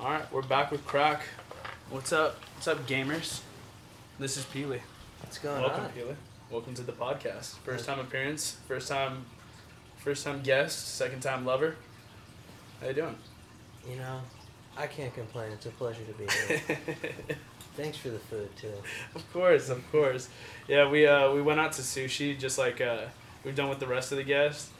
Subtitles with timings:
[0.00, 1.22] All right, we're back with crack.
[1.90, 2.36] What's up?
[2.54, 3.40] What's up, gamers?
[4.18, 4.80] This is Pili.
[5.22, 5.90] What's going Welcome, on?
[5.90, 6.14] Pili.
[6.50, 7.56] Welcome to the podcast.
[7.58, 8.56] First time appearance.
[8.68, 9.24] First time,
[9.98, 10.94] first time guest.
[10.96, 11.76] Second time lover.
[12.80, 13.16] How you doing?
[13.88, 14.20] You know,
[14.76, 15.52] I can't complain.
[15.52, 16.60] It's a pleasure to be here.
[17.76, 18.72] Thanks for the food too.
[19.14, 20.28] of course, of course.
[20.68, 23.04] Yeah, we uh, we went out to sushi just like uh,
[23.44, 24.70] we've done with the rest of the guests.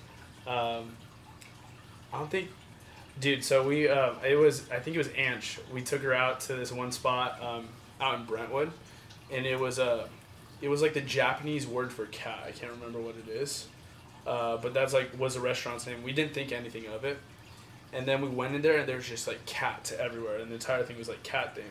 [0.46, 0.92] Um,
[2.12, 2.48] I don't think,
[3.20, 3.44] dude.
[3.44, 5.58] So we uh, it was I think it was Anch.
[5.72, 7.68] We took her out to this one spot um,
[8.00, 8.70] out in Brentwood,
[9.32, 10.08] and it was a,
[10.60, 12.40] it was like the Japanese word for cat.
[12.46, 13.66] I can't remember what it is,
[14.26, 16.02] uh, but that's like was the restaurant's name.
[16.02, 17.18] We didn't think anything of it,
[17.92, 20.54] and then we went in there and there was just like cats everywhere, and the
[20.54, 21.64] entire thing was like cat themed.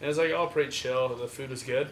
[0.00, 1.08] And it was like all pretty chill.
[1.14, 1.88] The food was good,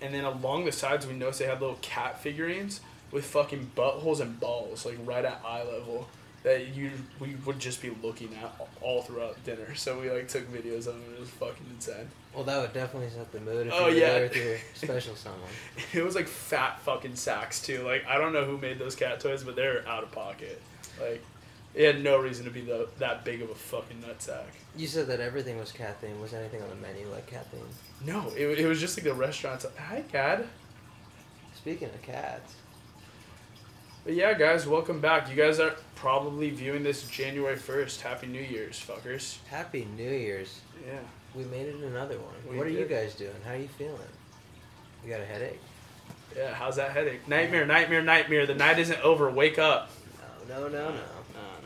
[0.00, 4.20] and then along the sides we noticed they had little cat figurines with fucking buttholes
[4.20, 6.08] and balls like right at eye level
[6.42, 9.74] that you we would just be looking at all throughout dinner.
[9.74, 11.04] So we like took videos of them.
[11.14, 12.08] It was fucking insane.
[12.34, 14.12] Well, that would definitely set the mood if Oh, you were yeah.
[14.14, 15.40] there with your special someone.
[15.92, 17.82] It was like fat fucking sacks too.
[17.84, 20.60] Like I don't know who made those cat toys, but they're out of pocket.
[21.00, 21.22] Like
[21.74, 24.44] it had no reason to be the, that big of a fucking nutsack.
[24.76, 26.20] You said that everything was cat themed.
[26.20, 28.06] Was anything on the menu like cat themed?
[28.06, 29.64] No, it, it was just like the restaurant's.
[29.78, 30.44] Hi, cat.
[31.54, 32.54] Speaking of cats,
[34.04, 35.30] But yeah, guys, welcome back.
[35.30, 38.00] You guys are probably viewing this January first.
[38.00, 39.38] Happy New Year's, fuckers.
[39.46, 40.60] Happy New Year's.
[40.84, 40.98] Yeah.
[41.36, 42.34] We made it another one.
[42.50, 43.30] We what are you guys doing?
[43.44, 43.96] How are you feeling?
[45.04, 45.60] You got a headache?
[46.36, 46.52] Yeah.
[46.52, 47.28] How's that headache?
[47.28, 48.44] Nightmare, nightmare, nightmare.
[48.44, 49.30] The night isn't over.
[49.30, 49.90] Wake up.
[50.48, 50.94] No, no, no, no.
[50.94, 51.00] no.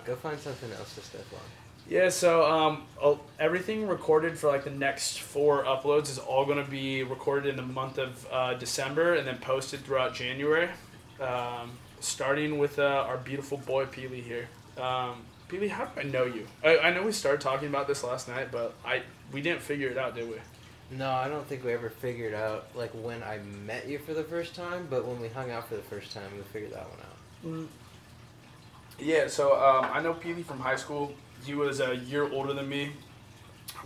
[0.05, 1.41] Go find something else to step on.
[1.89, 6.63] Yeah, so um, oh, everything recorded for like the next four uploads is all going
[6.63, 10.69] to be recorded in the month of uh, December and then posted throughout January.
[11.21, 14.49] Um, starting with uh, our beautiful boy Pili here.
[14.79, 16.47] Um, Pili, how do I know you?
[16.65, 19.89] I, I know we started talking about this last night, but I we didn't figure
[19.89, 20.37] it out, did we?
[20.91, 24.23] No, I don't think we ever figured out like when I met you for the
[24.25, 26.99] first time, but when we hung out for the first time, we figured that one
[27.01, 27.69] out.
[28.99, 31.13] Yeah, so um, I know Pili from high school.
[31.45, 32.93] He was a year older than me.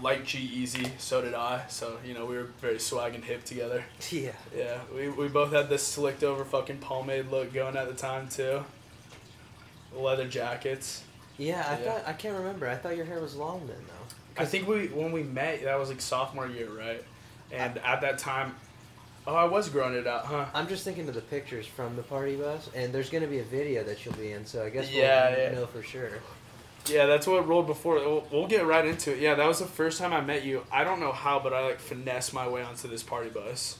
[0.02, 1.62] Like G-Eazy, so did I.
[1.68, 3.84] So you know we were very swag and hip together.
[4.10, 4.32] Yeah.
[4.56, 8.28] Yeah, we, we both had this slicked over fucking pomade look going at the time
[8.28, 8.64] too.
[9.94, 11.02] Leather jackets.
[11.36, 11.92] Yeah, I Yeah.
[11.92, 12.68] thought I can't remember.
[12.68, 14.42] I thought your hair was long then though.
[14.42, 17.04] I think we when we met that was like sophomore year, right?
[17.52, 18.54] And at that time,
[19.26, 20.46] oh, I was growing it out, huh?
[20.54, 23.44] I'm just thinking of the pictures from the party bus, and there's gonna be a
[23.44, 25.50] video that you'll be in, so I guess we'll Yeah, yeah.
[25.52, 26.10] know for sure.
[26.86, 27.96] Yeah, that's what rolled before.
[27.96, 29.18] We'll, we'll get right into it.
[29.20, 30.64] Yeah, that was the first time I met you.
[30.72, 33.78] I don't know how, but I like finessed my way onto this party bus.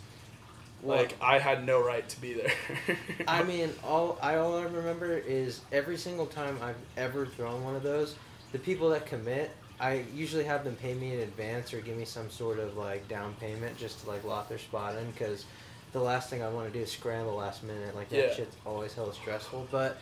[0.83, 2.53] Well, Like I had no right to be there.
[3.28, 7.75] I mean, all I all I remember is every single time I've ever thrown one
[7.75, 8.15] of those,
[8.53, 12.05] the people that commit, I usually have them pay me in advance or give me
[12.05, 15.44] some sort of like down payment just to like lock their spot in because
[15.93, 17.94] the last thing I want to do is scramble last minute.
[17.94, 18.34] Like that Yeah.
[18.34, 19.69] shit's always hella stressful.
[19.71, 19.99] But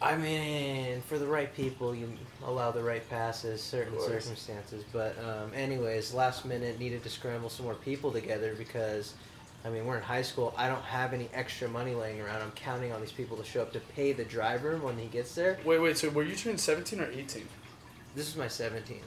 [0.00, 2.08] I mean, for the right people, you
[2.44, 4.84] allow the right passes, certain circumstances.
[4.92, 9.14] But um, anyways, last minute needed to scramble some more people together because.
[9.64, 10.54] I mean, we're in high school.
[10.56, 12.40] I don't have any extra money laying around.
[12.42, 15.34] I'm counting on these people to show up to pay the driver when he gets
[15.34, 15.58] there.
[15.64, 15.98] wait, wait.
[15.98, 17.48] So were you turning seventeen or eighteen?
[18.14, 19.00] This is my 17th.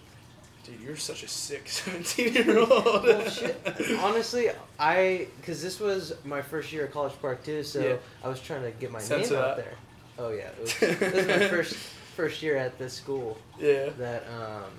[0.66, 2.69] Dude, you're such a sick seventeen year old.
[2.69, 3.62] Well, shit.
[4.02, 7.96] Honestly, I because this was my first year at College Park too, so Yeah.
[8.22, 9.63] I was trying to get my Censor name out that.
[9.66, 9.73] there.
[10.24, 11.74] Oh yeah, it was, this was my first
[12.16, 13.90] first year at this school Yeah.
[13.98, 14.70] that um,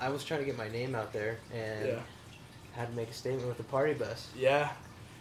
[0.00, 1.98] I was trying to get my name out there and Yeah.
[2.72, 4.28] had to make a statement with the party bus.
[4.36, 4.70] Yeah,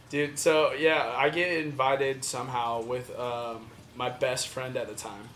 [0.10, 0.38] dude.
[0.38, 5.28] So yeah, I get invited somehow with um, my best friend at the time,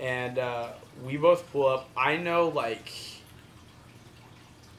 [0.00, 0.68] and uh,
[1.04, 1.88] we both pull up.
[1.96, 2.90] I know like.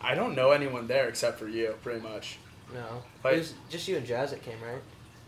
[0.02, 2.38] I don't know anyone there except for you, pretty much.
[2.74, 4.82] No, Like- it was just you and Jazz that came, right?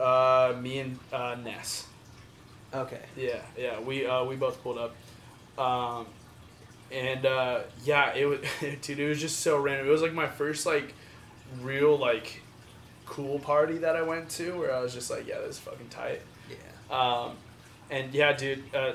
[0.05, 1.87] Uh, me and uh, Ness.
[2.75, 3.01] Okay.
[3.15, 3.79] Yeah, yeah.
[3.79, 4.95] We uh, we both pulled up,
[5.57, 6.07] um,
[6.91, 8.39] and uh, yeah, it was
[8.81, 8.99] dude.
[8.99, 9.87] It was just so random.
[9.87, 10.93] It was like my first like
[11.61, 12.41] real like
[13.05, 15.89] cool party that I went to where I was just like, yeah, this is fucking
[15.89, 16.22] tight.
[16.49, 16.97] Yeah.
[16.97, 17.37] Um,
[17.89, 18.63] and yeah, dude.
[18.73, 18.93] Uh,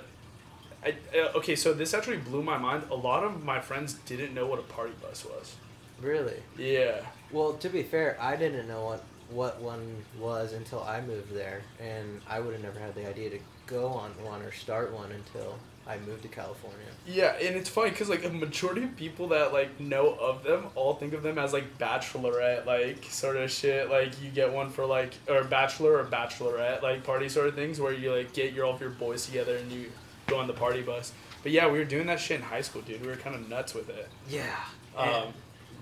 [0.84, 2.84] I, uh, okay, so this actually blew my mind.
[2.90, 5.56] A lot of my friends didn't know what a party bus was.
[6.00, 6.42] Really?
[6.56, 7.02] Yeah.
[7.30, 11.62] Well, to be fair, I didn't know what what one was until I moved there,
[11.78, 13.38] and I would have never had the idea to
[13.70, 15.56] go on one or start one until
[15.86, 16.86] I moved to California.
[17.06, 20.66] Yeah, and it's funny because like a majority of people that like know of them
[20.74, 23.90] all think of them as like bachelorette like sort of shit.
[23.90, 27.80] Like you get one for like or bachelor or bachelorette like party sort of things
[27.80, 29.90] where you like get your all of your boys together and you
[30.26, 31.12] go on the party bus.
[31.42, 33.00] But yeah, we were doing that shit in high school, dude.
[33.00, 34.08] We were kind of nuts with it.
[34.28, 34.54] Yeah.
[34.96, 35.32] Um,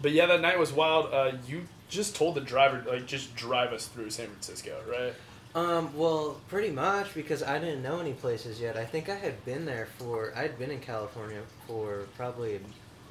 [0.01, 1.13] but yeah, that night was wild.
[1.13, 5.15] Uh, you just told the driver like just drive us through San Francisco, right?
[5.55, 8.77] Um, well, pretty much because I didn't know any places yet.
[8.77, 12.61] I think I had been there for I had been in California for probably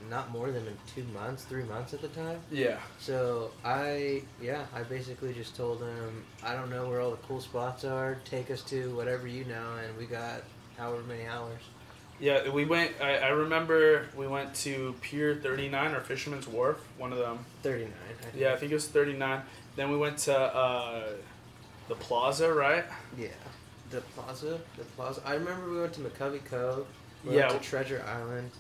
[0.10, 2.40] not more than two months, three months at the time.
[2.52, 2.78] Yeah.
[3.00, 7.42] So I yeah, I basically just told him I don't know where all the cool
[7.42, 8.18] spots are.
[8.26, 10.44] Take us to whatever you know, and we got
[10.78, 11.62] however many hours.
[12.20, 12.94] Yeah, we went.
[13.02, 17.40] I, I remember we went to Pier 39 or Fisherman's Wharf, one of them.
[17.62, 17.94] Thirty nine.
[18.36, 19.42] Yeah, I think it was 39.
[19.76, 21.04] Then we went to uh,
[21.88, 22.86] the Plaza, right?
[23.18, 23.28] Yeah.
[23.90, 25.22] The plaza, the plaza.
[25.26, 26.86] I remember we went to McCovey Cove.
[27.24, 27.48] We Yeah.
[27.50, 28.52] Went to Treasure Island,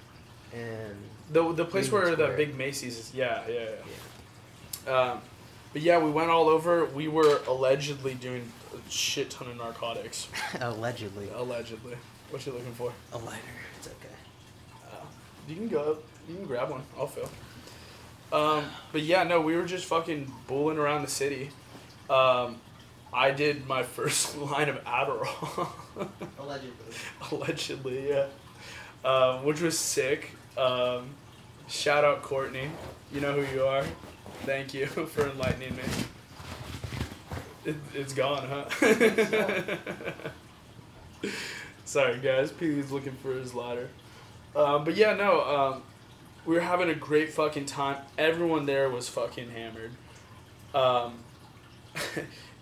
[0.53, 0.95] and
[1.31, 3.13] The the place where the big Macy's is.
[3.13, 3.69] Yeah, yeah, yeah.
[4.85, 5.12] yeah.
[5.12, 5.21] Um,
[5.74, 6.85] but yeah, we went all over.
[6.85, 10.30] We were allegedly doing a shit ton of narcotics.
[10.62, 11.27] Allegedly.
[11.35, 11.97] Allegedly.
[12.30, 12.94] What you looking for?
[13.12, 13.41] A lighter.
[13.77, 14.15] It's okay.
[14.89, 15.03] Uh,
[15.50, 16.03] you can go up.
[16.30, 16.83] You can grab one.
[16.97, 17.30] I'll fill.
[18.31, 21.50] Um, but yeah, no, we were just fucking bulling around the city.
[22.09, 22.62] Um,
[23.13, 25.69] I did my first line of Adderall.
[26.39, 26.95] Allegedly.
[27.31, 28.27] Allegedly, yeah.
[29.06, 30.31] Um, which was sick.
[30.57, 31.09] Um,
[31.68, 32.69] shout out Courtney.
[33.12, 33.86] You know who you are.
[34.45, 35.83] Thank you for enlightening me.
[37.65, 38.65] It, it's gone, huh?
[41.86, 42.51] Sorry, guys.
[42.51, 43.89] Pili's looking for his ladder.
[44.56, 45.42] Um, but yeah, no.
[45.42, 45.83] Um,
[46.45, 47.98] we were having a great fucking time.
[48.18, 49.92] Everyone there was fucking hammered.
[50.74, 51.19] Um,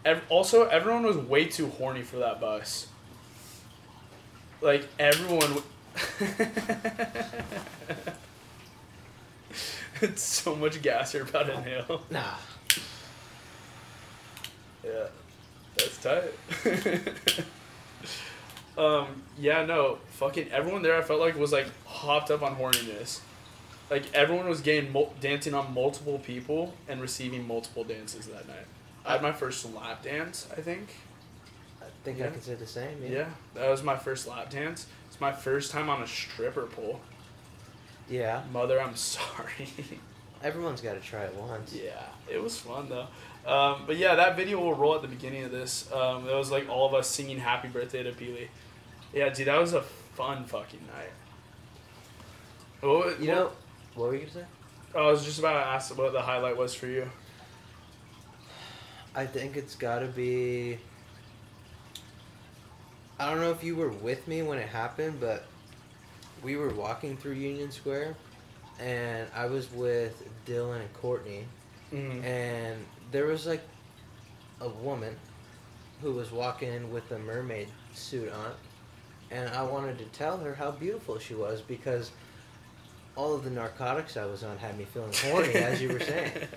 [0.05, 2.87] ev- also, everyone was way too horny for that bus.
[4.61, 5.49] Like everyone.
[5.49, 5.63] W-
[10.01, 12.01] it's so much gas you're about to inhale.
[12.09, 12.35] Nah.
[14.83, 15.07] Yeah,
[15.77, 16.31] that's tight.
[18.77, 20.97] um, yeah, no, fucking everyone there.
[20.97, 23.19] I felt like was like hopped up on horniness.
[23.89, 28.65] Like everyone was getting mul- dancing on multiple people and receiving multiple dances that night.
[29.05, 30.47] I had my first lap dance.
[30.55, 30.89] I think.
[31.81, 32.27] I think Yeah.
[32.27, 33.01] I could say the same.
[33.03, 33.09] Yeah.
[33.09, 33.25] Yeah.
[33.55, 34.87] that was my first lap dance.
[35.07, 36.99] It's my first time on a stripper pole.
[38.09, 38.41] Yeah.
[38.51, 39.67] Mother, I'm sorry.
[40.43, 41.73] Everyone's got to try it once.
[41.73, 43.07] Yeah, it was fun though.
[43.51, 45.91] Um, but yeah, that video will roll at the beginning of this.
[45.91, 48.47] Um, it was like all of us singing "Happy Birthday" to Pili.
[49.13, 51.11] Yeah, dude, that was a fun fucking night.
[52.81, 53.51] What, You know,
[53.95, 54.45] what were you gonna say?
[54.95, 57.09] I was just about to ask what the highlight was for you.
[59.15, 60.77] I think it's got to be.
[63.19, 65.45] I don't know if you were with me when it happened, but
[66.43, 68.15] we were walking through Union Square,
[68.79, 71.45] and I was with Dylan and Courtney,
[71.93, 72.23] Mm.
[72.25, 73.61] and there was like
[74.59, 75.15] a woman
[76.01, 78.51] who was walking with a mermaid suit on,
[79.31, 82.11] and I wanted to tell her how beautiful she was because
[83.15, 86.31] all of the narcotics I was on had me feeling horny, as you were saying.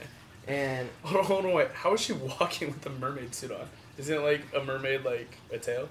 [0.49, 1.69] And Hold on, hold on, wait.
[1.73, 3.69] How is she walking with a mermaid suit on?
[3.99, 5.89] Isn't it like a mermaid, like a tail?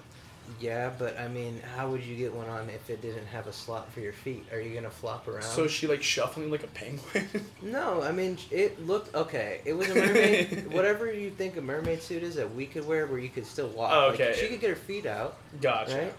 [0.60, 3.52] Yeah, but I mean, how would you get one on if it didn't have a
[3.52, 4.46] slot for your feet?
[4.50, 5.42] Are you gonna flop around?
[5.42, 7.28] So is she like shuffling like a penguin?
[7.62, 9.60] no, I mean it looked okay.
[9.66, 10.72] It was a mermaid.
[10.72, 13.68] whatever you think a mermaid suit is that we could wear, where you could still
[13.68, 13.92] walk.
[13.92, 14.36] Oh, Like, okay.
[14.40, 15.94] she could get her feet out, gotcha.
[15.98, 16.14] right?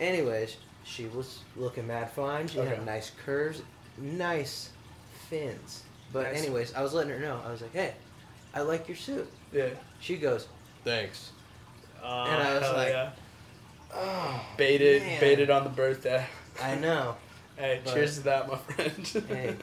[0.00, 2.48] Anyways, she was looking mad fine.
[2.48, 2.70] She Okay.
[2.70, 3.60] had nice curves,
[3.98, 4.70] nice
[5.28, 5.82] fins.
[6.14, 6.42] But Nice.
[6.42, 7.38] anyways, I was letting her know.
[7.44, 7.92] I was like, "Hey,
[8.54, 9.68] I like your suit." Yeah.
[10.00, 10.46] She goes,
[10.84, 11.32] "Thanks."
[12.02, 13.10] Uh, And I was hell like- yeah.
[13.92, 15.20] Oh, baited, man.
[15.20, 16.24] baited on the birthday.
[16.62, 17.16] I know.
[17.56, 19.06] Hey, But- cheers to that, my friend.
[19.28, 19.54] Hey.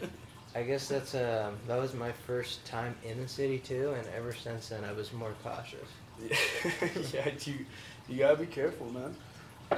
[0.54, 4.34] I guess that's um that was my first time in the city too, and ever
[4.34, 5.90] since then I was more cautious.
[7.14, 7.66] yeah, you
[8.10, 9.16] you gotta be careful, man.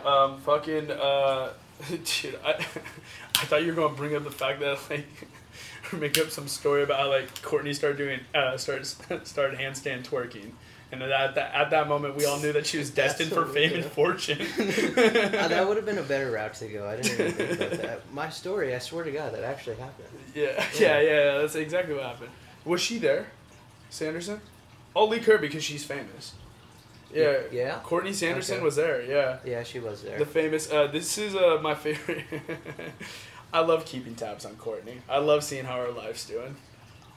[0.06, 1.54] Um, fucking, uh,
[1.90, 5.28] dude, I, I thought you were gonna bring up the fact that like, or
[6.00, 8.86] make up some story about how like Courtney started doing, uh, started
[9.26, 10.52] started handstand twerking,
[10.92, 13.74] and at that at that moment we all knew that she was destined for fame
[13.74, 14.40] and fortune.
[14.94, 16.88] Uh, that would have been a better route to go.
[16.88, 18.14] I didn't even think about that.
[18.14, 20.08] My story, I swear to God, that actually happened.
[20.36, 22.30] Yeah, yeah, yeah, That's exactly what happened.
[22.66, 23.28] Was she there,
[23.90, 24.40] Sanderson?
[24.96, 26.34] I'll leak her because she's famous.
[27.14, 27.40] Yeah.
[27.52, 27.80] Yeah?
[27.84, 28.64] Courtney Sanderson Okay.
[28.64, 29.04] was there.
[29.04, 29.38] Yeah.
[29.46, 30.18] Yeah, she was there.
[30.20, 30.72] The famous.
[30.72, 32.24] Uh, this is uh, my favorite.
[33.54, 34.98] I love keeping tabs on Courtney.
[35.10, 36.56] I love seeing how her life's doing.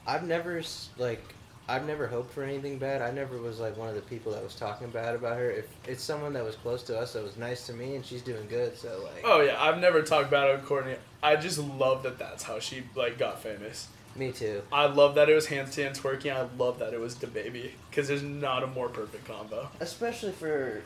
[0.05, 0.61] I've never
[0.97, 1.21] like
[1.69, 3.01] I've never hoped for anything bad.
[3.01, 5.51] I never was like one of the people that was talking bad about her.
[5.51, 8.21] If it's someone that was close to us that was nice to me and she's
[8.21, 10.95] doing good, so like Oh yeah, I've never talked bad on Courtney.
[11.21, 13.87] I just love that that's how she like got famous.
[14.15, 14.61] me too.
[14.71, 16.33] I love that it was handstand twerking.
[16.33, 19.67] I love that it was the baby because there's not a more perfect combo.
[19.81, 20.81] Especially for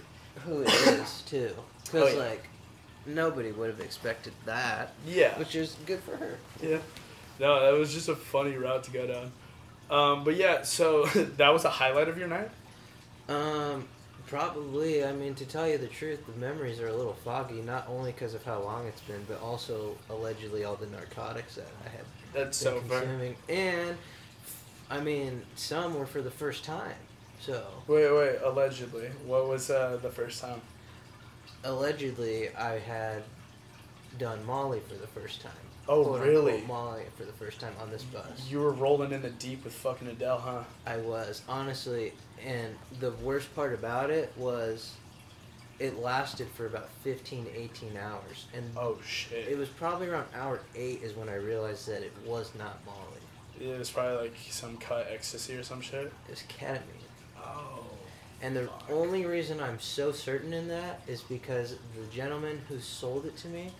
[0.45, 1.51] who it is too,
[1.85, 2.23] because Oh, yeah.
[2.29, 2.47] like
[3.05, 5.37] nobody would have expected that, Yeah.
[5.39, 6.37] which is good for her.
[6.61, 6.77] Yeah.
[7.39, 9.31] No, that was just a funny route to go down.
[9.89, 11.05] Um, but yeah, so
[11.37, 12.49] that was a highlight of your night.
[13.27, 13.87] Um,
[14.27, 15.03] probably.
[15.03, 17.61] I mean, to tell you the truth, the memories are a little foggy.
[17.61, 21.67] Not only because of how long it's been, but also allegedly all the narcotics that
[21.85, 23.35] I had That's been so fair.
[23.49, 23.97] and
[24.89, 26.95] I mean, some were for the first time.
[27.39, 28.37] So Wait, wait.
[28.43, 30.61] Allegedly, what was uh, the first time?
[31.63, 33.23] Allegedly, I had
[34.17, 35.51] done Molly for the first time.
[35.87, 36.53] Oh, Quote, really?
[36.53, 38.47] unquote, Molly for the first time on this bus.
[38.49, 40.63] You were rolling in the deep with fucking Adele, huh?
[40.85, 42.13] I was honestly,
[42.45, 44.93] and the worst part about it was,
[45.79, 49.47] it lasted for about 15, 18 hours, and Oh shit.
[49.47, 52.97] it was probably around hour eight is when I realized that it was not Molly.
[53.73, 56.05] It was probably like some cut ecstasy or some shit.
[56.27, 56.79] It was ketamine.
[57.37, 57.80] Oh.
[58.41, 63.25] And the only reason I'm so certain in that is because the gentleman who sold
[63.27, 63.71] it to me,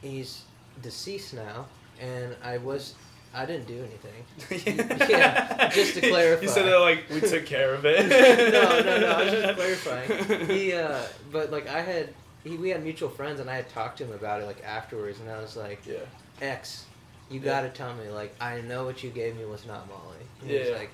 [0.00, 0.42] he's
[0.82, 1.66] deceased now,
[2.00, 2.94] and I was,
[3.34, 4.96] I didn't do anything.
[5.08, 6.42] Yeah, just to clarify.
[6.42, 8.08] You said that like we took care of it.
[8.52, 9.06] no, no, no.
[9.12, 10.46] I was just clarifying.
[10.46, 12.08] He, uh, but like I had,
[12.42, 15.20] he, we had mutual friends, and I had talked to him about it like afterwards,
[15.20, 15.96] and I was like, Yeah.
[16.40, 16.86] X,
[17.30, 17.46] you Yeah.
[17.46, 20.16] gotta tell me, like I know what you gave me was not Molly.
[20.40, 20.74] And he was Yeah.
[20.76, 20.90] like,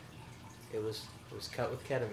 [0.74, 2.08] it was, it was cut with ketamine.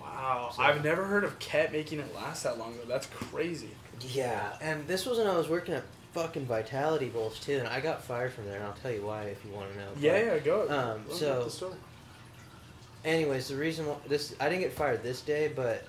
[0.00, 0.50] Wow.
[0.54, 2.88] So- I've never heard of ket making it last that long though.
[2.88, 3.70] That's crazy.
[4.00, 5.82] Yeah, and this was when I was working at
[6.12, 9.24] fucking Vitality Bowls too, and I got fired from there, and I'll tell you why
[9.24, 9.88] if you want to know.
[9.98, 10.62] Yeah, But yeah, go.
[10.68, 11.74] Um, Let's so- the story.
[13.04, 15.84] Anyways, the reason why this I didn't get fired this day, but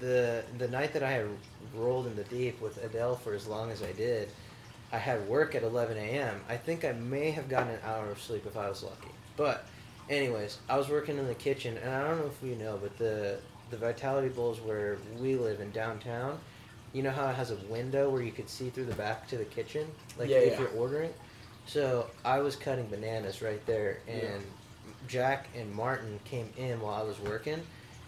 [0.00, 1.26] the the night that I had
[1.74, 4.28] rolled in the deep with Adele for as long as I did,
[4.92, 6.40] I had work at 11 a.m.
[6.48, 9.08] I think I may have gotten an hour of sleep if I was lucky.
[9.38, 9.64] But,
[10.08, 12.96] anyways, I was working in the kitchen, and I don't know if you know, but
[12.98, 13.38] the
[13.70, 16.38] the Vitality Bowls where we live in downtown,
[16.92, 19.36] you know how it has a window where you could see through the back to
[19.38, 19.86] the kitchen,
[20.18, 20.60] like Yeah, if yeah.
[20.60, 21.10] you're ordering.
[21.66, 24.38] So I was cutting bananas right there, and Yeah.
[25.08, 27.60] Jack and Martin came in while I was working.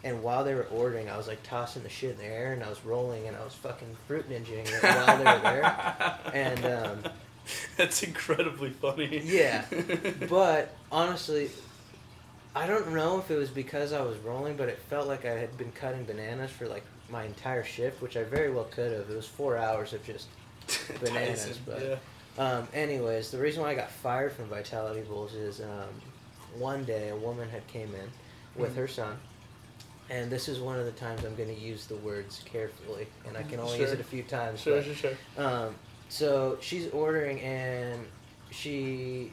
[0.04, 2.62] And while they were ordering, I was like tossing the shit in the air, and
[2.62, 6.18] I was rolling, and I was fucking fruit ninjaing it while they were there.
[6.34, 7.12] And um,
[7.78, 9.22] That's incredibly funny.
[9.24, 9.64] Yeah.
[10.28, 11.50] but honestly,
[12.54, 15.32] I don't know if it was because I was rolling, but it felt like I
[15.32, 19.10] had been cutting bananas for like my entire shift, which I very well could have.
[19.10, 20.28] It was four hours of just.
[21.00, 21.96] Bananas, Tyson, but- yeah.
[22.36, 25.88] Um, anyways, the reason why I got fired from Vitality Bowls is um,
[26.58, 28.10] one day a woman had came in
[28.60, 28.76] with Mhm.
[28.78, 29.16] her son,
[30.10, 33.36] and this is one of the times I'm going to use the words carefully, and
[33.36, 34.60] I can only use it a few times.
[34.62, 35.12] Sure, but- sure, sure.
[35.44, 35.74] um,
[36.08, 38.04] so she's ordering and
[38.50, 39.30] she,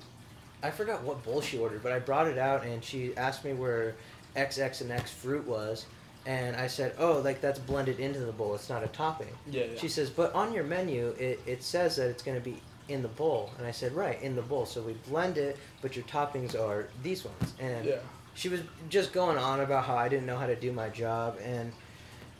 [0.64, 3.54] I forgot what bowl she ordered, but I brought it out and she asked me
[3.54, 3.96] where
[4.36, 5.86] XX and X fruit was,
[6.26, 8.54] and I said, oh, like that's blended into the bowl.
[8.54, 9.36] It's not a topping.
[9.50, 9.80] Yeah, yeah.
[9.80, 13.02] She says, but on your menu, it, it says that it's going to be in
[13.02, 14.66] the bowl, and I said, right, in the bowl.
[14.66, 17.98] So we blend it, but your toppings are these ones, and yeah.
[18.34, 21.38] she was just going on about how I didn't know how to do my job
[21.44, 21.72] and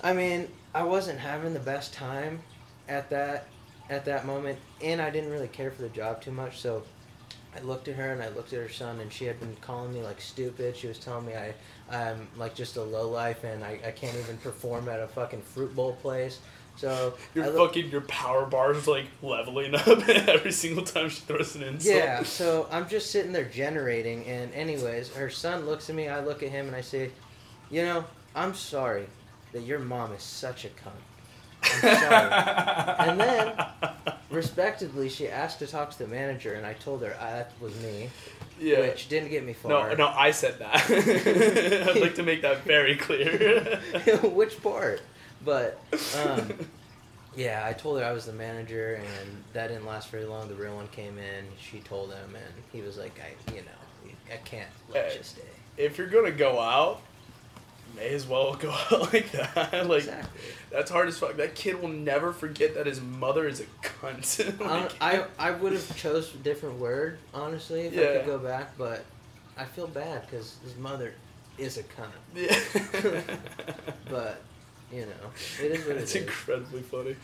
[0.04, 2.42] I mean I wasn't having the best time
[2.88, 3.48] at that
[3.90, 6.84] at that moment and I didn't really care for the job too much so
[7.56, 9.94] I looked at her and I looked at her son and she had been calling
[9.94, 11.54] me like stupid she was telling me I
[11.92, 15.42] I'm like just a low life and I, I can't even perform at a fucking
[15.42, 16.40] fruit bowl place
[16.78, 21.56] so Your look- fucking your power bars like leveling up every single time she throws
[21.56, 21.96] an insult.
[21.96, 26.08] Yeah, so I'm just sitting there generating, and anyways, her son looks at me.
[26.08, 27.12] I look at him, and I say,
[27.70, 29.08] "You know, I'm sorry
[29.52, 30.94] that your mom is such a cunt."
[31.84, 33.54] And then,
[34.30, 37.76] respectively, she asked to talk to the manager, and I told her uh, that was
[37.82, 38.10] me,
[38.60, 38.80] yeah.
[38.80, 39.96] which didn't get me no, far.
[39.96, 40.90] no, I said that.
[41.96, 43.80] I'd like to make that very clear.
[44.24, 45.02] which part?
[45.44, 45.80] But
[46.24, 46.52] um,
[47.36, 50.48] yeah, I told her I was the manager, and that didn't last very long.
[50.48, 51.46] The real one came in.
[51.60, 55.18] She told him, and he was like, "I, you know, I can't let Hey.
[55.18, 55.42] you stay."
[55.78, 57.02] if you're gonna go out,
[57.96, 59.88] may as well go out like that.
[59.88, 60.40] Like exactly.
[60.72, 61.38] that's hard as fuck.
[61.38, 64.60] That kid will never forget that his mother is a cunt.
[64.60, 68.78] Like- I I would have chose a different word honestly if I could go back,
[68.78, 69.06] but
[69.58, 71.14] I feel bad because his mother
[71.58, 72.12] is a cunt.
[72.36, 73.22] Yeah.
[74.10, 74.42] But
[74.92, 75.32] you know,
[75.62, 77.16] it is what it It's incredibly funny.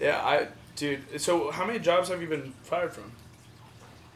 [0.00, 1.20] Yeah, I dude.
[1.20, 3.10] So how many jobs have you been fired from?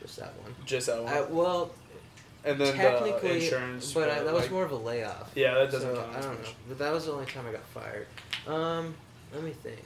[0.00, 0.54] Just that one.
[0.64, 1.12] Just that one.
[1.12, 1.70] I, well,
[2.44, 3.92] and then the technically, insurance.
[3.92, 5.30] but I, that was more of a layoff.
[5.34, 6.16] Yeah, that doesn't so, count.
[6.16, 8.06] I don't know, but that was the only time I got fired.
[8.46, 8.94] Um,
[9.32, 9.82] let me think.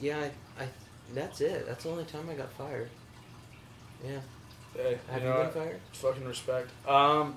[0.00, 0.68] Yeah, I, I
[1.14, 1.66] that's it.
[1.66, 2.90] That's the only time I got fired.
[4.04, 4.20] Yeah.
[4.74, 5.80] Hey, Have you you, know been fired?
[5.92, 6.70] Fucking respect.
[6.86, 7.36] Um,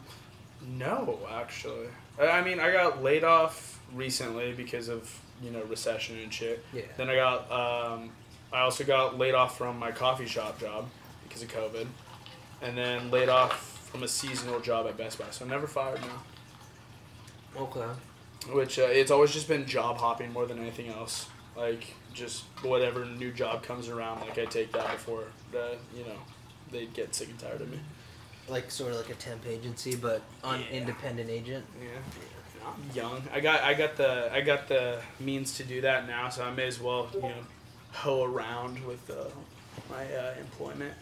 [0.77, 1.87] no, actually.
[2.19, 6.63] I, I mean, I got laid off recently because of you know recession and shit.
[6.73, 6.83] Yeah.
[6.97, 8.11] Then I got um,
[8.53, 10.87] I also got laid off from my coffee shop job
[11.23, 11.87] because of COVID,
[12.61, 15.25] and then laid off from a seasonal job at Best Buy.
[15.31, 16.23] So I'm never fired now.
[17.61, 17.85] Okay.
[18.53, 21.27] Which uh, it's always just been job hopping more than anything else.
[21.55, 25.25] Like just whatever new job comes around, like I take that before
[25.55, 26.15] uh, you know
[26.71, 27.79] they get sick and tired of me.
[28.47, 30.67] Like sort of like a temp agency, but on Yeah.
[30.69, 31.65] independent agent.
[31.81, 31.89] Yeah.
[32.65, 33.23] I'm young.
[33.33, 36.51] I got I got the I got the means to do that now, so I
[36.51, 37.33] may as well you know
[37.91, 39.25] hoe around with uh,
[39.89, 40.93] my uh, employment.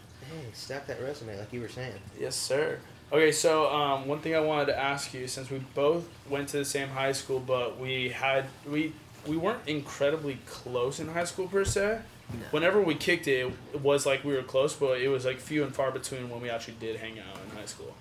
[0.52, 1.94] Stack that resume like you were saying.
[2.18, 2.78] Yes, sir.
[3.12, 6.58] Okay, so um, one thing I wanted to ask you, since we both went to
[6.58, 8.92] the same high school, but we had we
[9.26, 12.00] we weren't incredibly close in high school per se.
[12.32, 12.38] No.
[12.52, 15.64] Whenever we kicked it, it was like we were close, but it was like few
[15.64, 17.94] and far between when we actually did hang out in high school.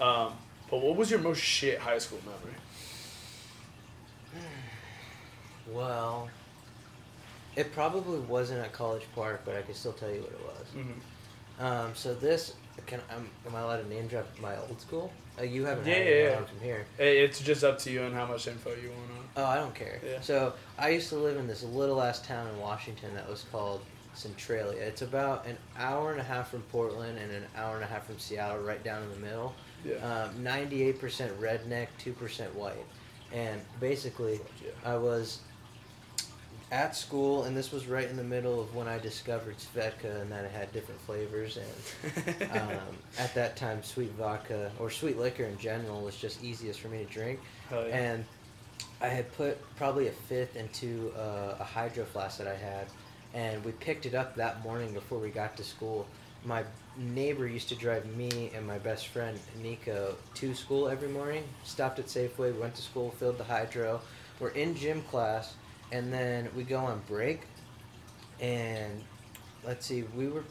[0.00, 0.32] Um,
[0.68, 2.58] but what was your most shit high school memory?
[5.70, 6.28] Well,
[7.54, 10.66] it probably wasn't at College Park, but I can still tell you what it was.
[10.76, 11.00] Mm-hmm.
[11.60, 12.54] Um, so this
[12.86, 15.12] can um, am I allowed to name drop my old school?
[15.38, 16.44] Uh, you haven't Yeah, had yeah, yeah.
[16.44, 16.86] from here.
[16.98, 19.24] It's just up to you on how much info you want on.
[19.36, 20.00] Oh, I don't care.
[20.04, 20.20] Yeah.
[20.20, 23.82] So I used to live in this little ass town in Washington that was called
[24.14, 24.80] Centralia.
[24.82, 28.06] It's about an hour and a half from Portland and an hour and a half
[28.06, 29.54] from Seattle, right down in the middle.
[29.84, 29.94] Yeah.
[29.96, 32.84] Um, Ninety-eight percent redneck, two percent white,
[33.32, 34.70] and basically, Yeah.
[34.84, 35.40] I was
[36.70, 40.30] at school, and this was right in the middle of when I discovered Svedka and
[40.30, 41.58] that it had different flavors.
[41.58, 46.80] And um, at that time, sweet vodka or sweet liquor in general was just easiest
[46.80, 47.40] for me to drink.
[47.72, 47.78] Yeah.
[47.78, 48.24] And
[49.00, 52.86] I had put probably a fifth into uh, a hydro flask that I had,
[53.34, 56.06] and we picked it up that morning before we got to school.
[56.44, 56.64] My
[56.96, 61.44] neighbor used to drive me and my best friend Nico to school every morning.
[61.64, 64.00] Stopped at Safeway, went to school, filled the hydro.
[64.38, 65.54] We're in gym class,
[65.92, 67.42] and then we go on break.
[68.40, 69.02] And
[69.64, 70.44] let's see, we were,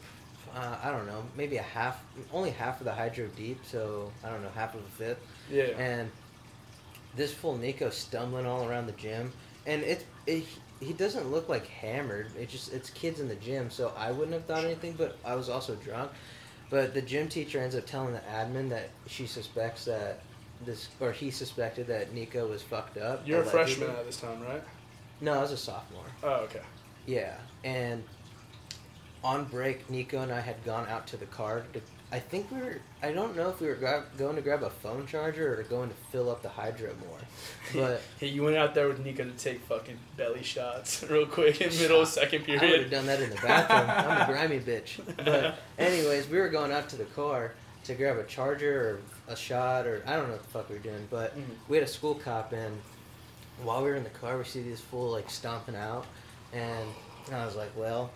[0.54, 4.30] uh, I don't know, maybe a half, only half of the hydro deep, so I
[4.30, 5.64] don't know, half of a fifth yeah.
[5.78, 6.10] and
[7.16, 9.32] this fool Nico stumbling all around the gym,
[9.66, 10.44] and it, it
[10.80, 12.28] he doesn't look like hammered.
[12.38, 14.94] It just it's kids in the gym, so I wouldn't have thought anything.
[14.96, 16.10] But I was also drunk.
[16.70, 20.20] But the gym teacher ends up telling the admin that she suspects that
[20.64, 23.26] this or he suspected that Nico was fucked up.
[23.26, 24.62] You're a freshman at this time, right?
[25.20, 26.04] No, I was a sophomore.
[26.22, 26.60] Oh, okay.
[27.06, 28.02] Yeah, and
[29.22, 31.64] on break, Nico and I had gone out to the car.
[31.74, 31.80] To,
[32.12, 32.78] I think we were.
[33.02, 35.90] I don't know if we were gra- going to grab a phone charger or going
[35.90, 37.18] to fill up the hydro more.
[37.74, 41.60] But Hey, you went out there with Nico to take fucking belly shots real quick
[41.60, 42.64] in middle of second period.
[42.64, 43.88] I would have done that in the bathroom.
[44.10, 45.00] I'm a grimy bitch.
[45.24, 47.52] But anyways, we were going out to the car
[47.84, 50.76] to grab a charger or a shot or I don't know what the fuck we
[50.76, 51.06] were doing.
[51.10, 51.44] But Mhm.
[51.68, 52.76] we had a school cop and
[53.64, 56.06] while we were in the car, we see this fool like stomping out,
[56.52, 56.88] and
[57.32, 58.10] I was like, well,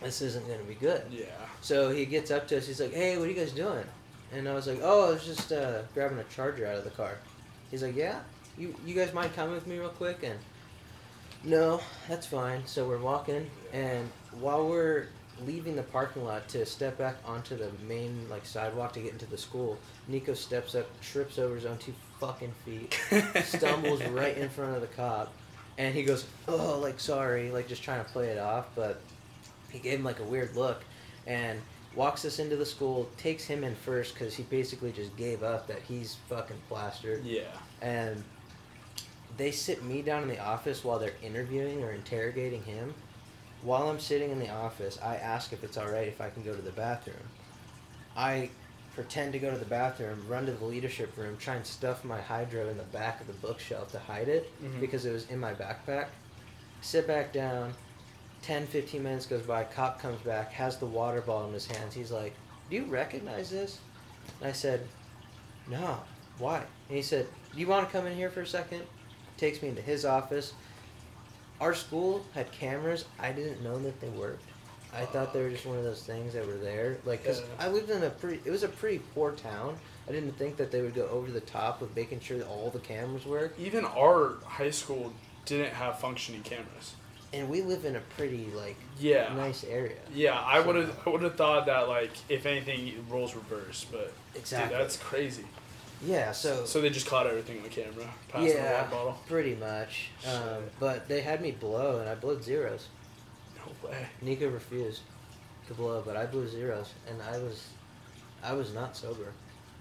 [0.00, 1.02] this isn't gonna be good.
[1.10, 1.26] Yeah.
[1.60, 2.66] So he gets up to us.
[2.66, 3.84] He's like, "Hey, what are you guys doing?"
[4.32, 6.90] And I was like, "Oh, I was just uh, grabbing a charger out of the
[6.90, 7.18] car."
[7.70, 8.20] He's like, "Yeah,
[8.56, 10.38] you you guys mind coming with me real quick?" And
[11.44, 12.66] no, that's fine.
[12.66, 14.08] So we're walking, and
[14.40, 15.08] while we're
[15.46, 19.26] leaving the parking lot to step back onto the main like sidewalk to get into
[19.26, 22.98] the school, Nico steps up, trips over his own two fucking feet,
[23.44, 25.32] stumbles right in front of the cop,
[25.78, 29.00] and he goes, "Oh, like sorry," like just trying to play it off, but
[29.70, 30.82] he gave him like a weird look,
[31.26, 31.60] and
[31.96, 35.66] walks us into the school, takes him in first because he basically just gave up
[35.66, 37.42] that he's fucking plastered, Yeah.
[37.82, 38.22] and
[39.36, 42.94] they sit me down in the office while they're interviewing or interrogating him.
[43.62, 46.54] While I'm sitting in the office, I ask if it's alright if I can go
[46.54, 47.16] to the bathroom.
[48.16, 48.50] I
[49.00, 52.20] pretend to go to the bathroom, run to the leadership room, try and stuff my
[52.20, 54.78] hydro in the back of the bookshelf to hide it Mhm.
[54.78, 56.08] because it was in my backpack.
[56.82, 57.72] Sit back down.
[58.42, 59.64] 10, 15 minutes goes by.
[59.64, 61.94] Cop comes back, has the water bottle in his hands.
[61.94, 62.34] He's like,
[62.68, 63.78] Do you recognize this?
[64.40, 64.86] And I said,
[65.66, 66.00] No.
[66.38, 66.58] Why?
[66.88, 68.82] And he said, Do you want to come in here for a second?
[69.38, 70.52] Takes me into his office.
[71.58, 73.06] Our school had cameras.
[73.18, 74.44] I didn't know that they worked.
[74.94, 76.98] I thought they were just one of those things that were there.
[77.04, 77.42] Like, cause.
[77.58, 79.76] I lived in a pretty, it was a pretty poor town.
[80.08, 82.70] I didn't think that they would go over the top with making sure that all
[82.70, 83.54] the cameras work.
[83.58, 85.12] Even our high school
[85.44, 86.94] didn't have functioning cameras.
[87.32, 89.32] And we live in a pretty, like, Yeah.
[89.34, 89.98] nice area.
[90.12, 90.96] Yeah, I So- would have.
[91.06, 93.86] I would have thought that like if anything, roles reverse.
[93.90, 94.70] But Exactly.
[94.76, 95.44] dude, that's crazy.
[96.02, 98.06] Yeah, so, So they just caught everything on the camera.
[98.40, 98.86] Yeah,
[99.28, 100.08] pretty much.
[100.26, 102.88] Um, but they had me blow, and I blew zeros.
[104.22, 105.02] Nico refused
[105.68, 107.68] to blow, but I blew zeros, and I was,
[108.42, 109.32] I was not sober.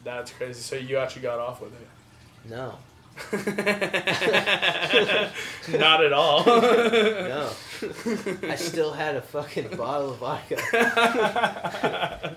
[0.03, 0.62] That's crazy.
[0.62, 1.88] So you actually got off with it.
[2.49, 2.77] No,
[5.77, 6.45] Not at all.
[6.45, 7.51] No.
[8.43, 10.57] I still had a fucking bottle of vodka.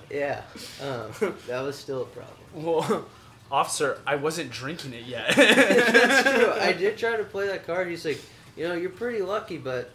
[0.11, 0.43] Yeah.
[0.83, 1.11] Um,
[1.47, 2.37] that was still a problem.
[2.55, 3.07] well,
[3.51, 5.35] officer, I wasn't drinking it yet.
[5.37, 6.53] That's true.
[6.53, 7.89] I did try to play that card.
[7.89, 8.21] He's like,
[8.55, 9.91] you know, you're pretty lucky, but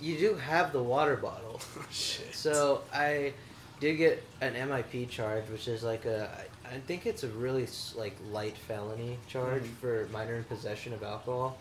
[0.00, 1.60] you do have the water bottle.
[1.90, 2.34] Shit.
[2.34, 3.32] So I
[3.80, 6.28] did get an MIP charge, which is like a
[6.64, 9.76] I think it's a really like light felony charge Mhm.
[9.80, 11.58] for minor in possession of alcohol,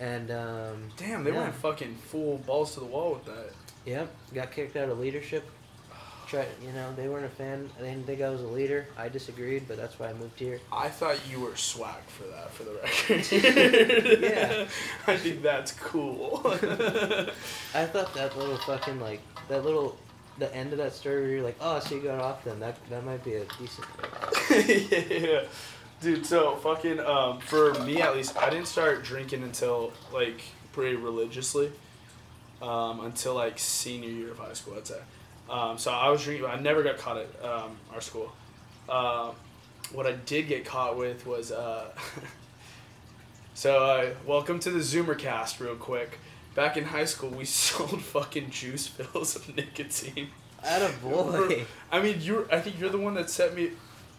[0.00, 1.42] and um, Damn, they yeah.
[1.42, 3.50] went fucking full balls to the wall with that.
[3.86, 5.44] Yep, got kicked out of leadership.
[6.30, 7.68] Try, you know, they weren't a fan.
[7.80, 8.86] They didn't think I was a leader.
[8.96, 10.60] I disagreed, but that's why I moved here.
[10.72, 14.20] I thought you were swag for that, for the record.
[14.30, 14.68] Yeah.
[15.08, 16.40] I think that's cool.
[16.44, 19.98] I thought that little fucking like that little,
[20.38, 22.60] the end of that story where you're like, oh, so you got off then.
[22.60, 23.88] That that might be a decent.
[25.10, 25.42] yeah.
[26.00, 30.94] Dude, so fucking um, for me at least, I didn't start drinking until like pretty
[30.94, 31.72] religiously,
[32.62, 35.00] um, until like senior year of high school, I'd say.
[35.50, 36.46] Um, so I was drinking.
[36.46, 38.30] I never got caught at um, our school.
[38.88, 39.32] Uh,
[39.92, 41.90] what I did get caught with was uh,
[43.54, 46.18] so uh, welcome to the Zoomer cast, real quick.
[46.54, 50.28] Back in high school, we sold fucking juice fills of nicotine.
[50.62, 51.66] At a boy.
[51.90, 52.46] I mean, you're.
[52.54, 53.70] I think you're the one that set me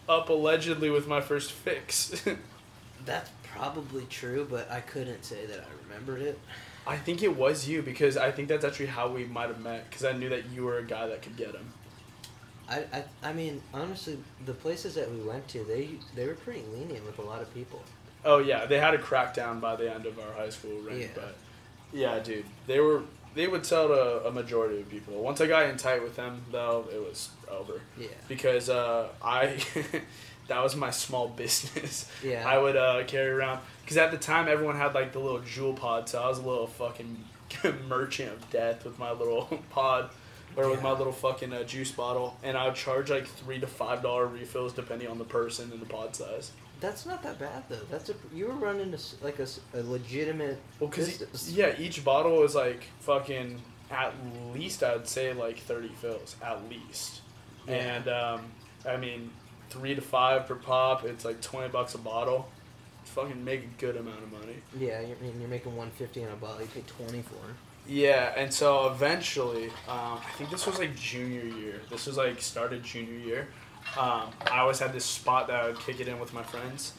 [0.08, 2.24] up allegedly with my first fix.
[3.06, 6.38] That's probably true, but I couldn't say that I remembered it.
[6.86, 9.88] I think it was you because I think that's actually how we might have met
[9.88, 11.72] because I knew that you were a guy that could get him.
[12.68, 16.62] I, I, I mean, honestly, the places that we went to, they they were pretty
[16.72, 17.82] lenient with a lot of people.
[18.24, 21.06] Oh yeah, they had a crackdown by the end of our high school Yeah.
[21.14, 21.36] but
[21.92, 23.02] yeah, dude, they were
[23.34, 25.14] they would sell to a majority of people.
[25.22, 28.08] Once I got in tight with them, though, it was over Yeah.
[28.28, 29.58] because uh, I
[30.48, 32.08] that was my small business.
[32.24, 32.48] Yeah.
[32.48, 33.60] I would uh, carry around
[33.92, 36.42] because at the time everyone had like the little Juul pod, so I was a
[36.42, 37.24] little fucking
[37.88, 40.10] merchant of death with my little pod
[40.56, 43.66] or with my little fucking uh, juice bottle, and I would charge like three to
[43.66, 46.52] five dollar refills depending on the person and the pod size.
[46.80, 47.76] That's not that bad though.
[47.90, 50.58] That's a you were running a, like a, a legitimate.
[50.80, 51.52] Well, because business.
[51.52, 54.14] yeah, each bottle was like fucking at
[54.54, 57.20] least I'd say like thirty fills at least,
[57.68, 57.74] Yeah.
[57.74, 58.40] and um,
[58.88, 59.30] I mean
[59.70, 61.04] three to five per pop.
[61.04, 62.48] It's like twenty bucks a bottle.
[63.04, 64.56] Fucking make a good amount of money.
[64.78, 66.60] Yeah, you're, you're making one fifty on a bottle.
[66.62, 67.56] You pay twenty for it.
[67.86, 71.80] Yeah, and so eventually, um, I think this was like junior year.
[71.90, 73.48] This was like started junior year.
[73.98, 76.92] Um, I always had this spot that I would kick it in with my friends,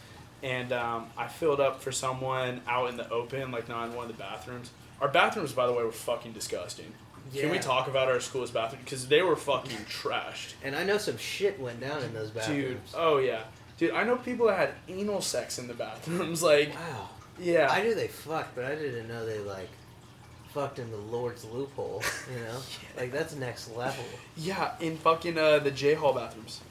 [0.44, 4.10] and um, I filled up for someone out in the open, like not in one
[4.10, 4.72] of the bathrooms.
[5.00, 6.94] Our bathrooms, by the way, were fucking disgusting.
[7.32, 7.44] Yeah.
[7.44, 8.82] Can we talk about our school's bathroom?
[8.84, 10.54] Because they were fucking trashed.
[10.64, 12.62] And I know some shit went down in those bathrooms.
[12.62, 12.96] Dude, bathrooms.
[12.98, 13.44] oh yeah.
[13.88, 16.42] Dude, I know people that had anal sex in the bathrooms.
[16.54, 17.10] Like, Wow.
[17.38, 17.68] yeah.
[17.70, 19.68] I knew they fucked, but I didn't know they like
[20.54, 22.02] fucked in the Lord's loophole.
[22.34, 22.52] You know,
[22.96, 23.02] Yeah.
[23.02, 24.06] like that's next level.
[24.38, 26.62] yeah, in fucking uh, the J Hall bathrooms.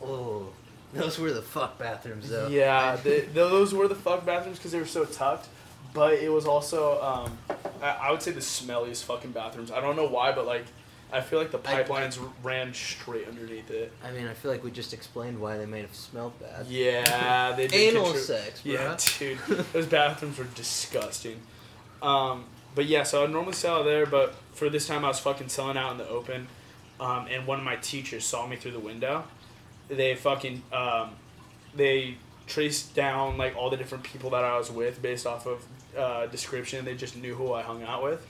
[0.00, 0.50] Oh,
[0.94, 2.46] those were the fuck bathrooms though.
[2.46, 5.48] Yeah, the, those were the fuck bathrooms because they were so tucked.
[5.94, 7.38] But it was also, um,
[7.82, 9.72] I, I would say the smelliest fucking bathrooms.
[9.72, 10.66] I don't know why, but like,
[11.12, 13.92] I feel like the I- pipelines ran straight underneath it.
[14.04, 16.66] I mean, I feel like we just explained why they may have smelled bad.
[16.66, 18.72] Yeah, they did Anal contri- sex, bro.
[18.72, 19.38] Yeah, dude,
[19.72, 21.40] those bathrooms were disgusting.
[22.02, 25.48] Um, but yeah, so I normally sell there, but for this time I was fucking
[25.48, 26.48] selling out in the open,
[27.00, 29.24] um, and one of my teachers saw me through the window.
[29.88, 31.10] They fucking um,
[31.74, 32.16] they
[32.46, 35.64] traced down like all the different people that I was with based off of
[35.96, 36.84] uh, description.
[36.84, 38.26] They just knew who I hung out with,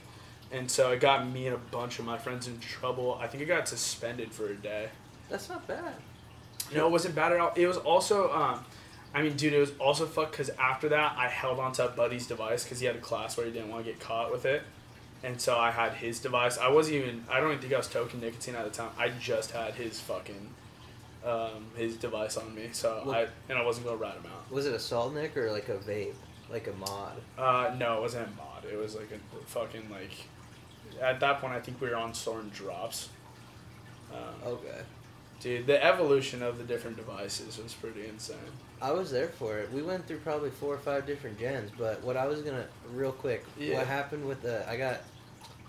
[0.51, 3.17] and so it got me and a bunch of my friends in trouble.
[3.21, 4.89] I think I got suspended for a day.
[5.29, 5.93] That's not bad.
[6.73, 7.53] No, it wasn't bad at all.
[7.55, 8.63] It was also, um,
[9.13, 12.27] I mean, dude, it was also fucked because after that, I held onto a buddy's
[12.27, 14.63] device because he had a class where he didn't want to get caught with it.
[15.23, 16.57] And so I had his device.
[16.57, 18.91] I wasn't even, I don't even think I was token nicotine at the time.
[18.97, 20.53] I just had his fucking,
[21.25, 22.69] um, his device on me.
[22.71, 24.51] So I, and I wasn't going to rat him out.
[24.51, 26.13] Was it a salt nick or like a vape,
[26.51, 27.13] like a mod?
[27.37, 28.63] Uh, no, it wasn't a mod.
[28.71, 30.11] It was like a fucking, like,
[31.01, 33.09] at that point, I think we were on Suorin drops.
[34.13, 34.81] Um, Okay.
[35.39, 38.37] Dude, the evolution of the different devices was pretty insane.
[38.81, 39.71] I was there for it.
[39.71, 43.11] We went through probably four or five different gens, but what I was gonna real
[43.11, 43.77] quick, Yeah.
[43.77, 45.01] what happened with the I got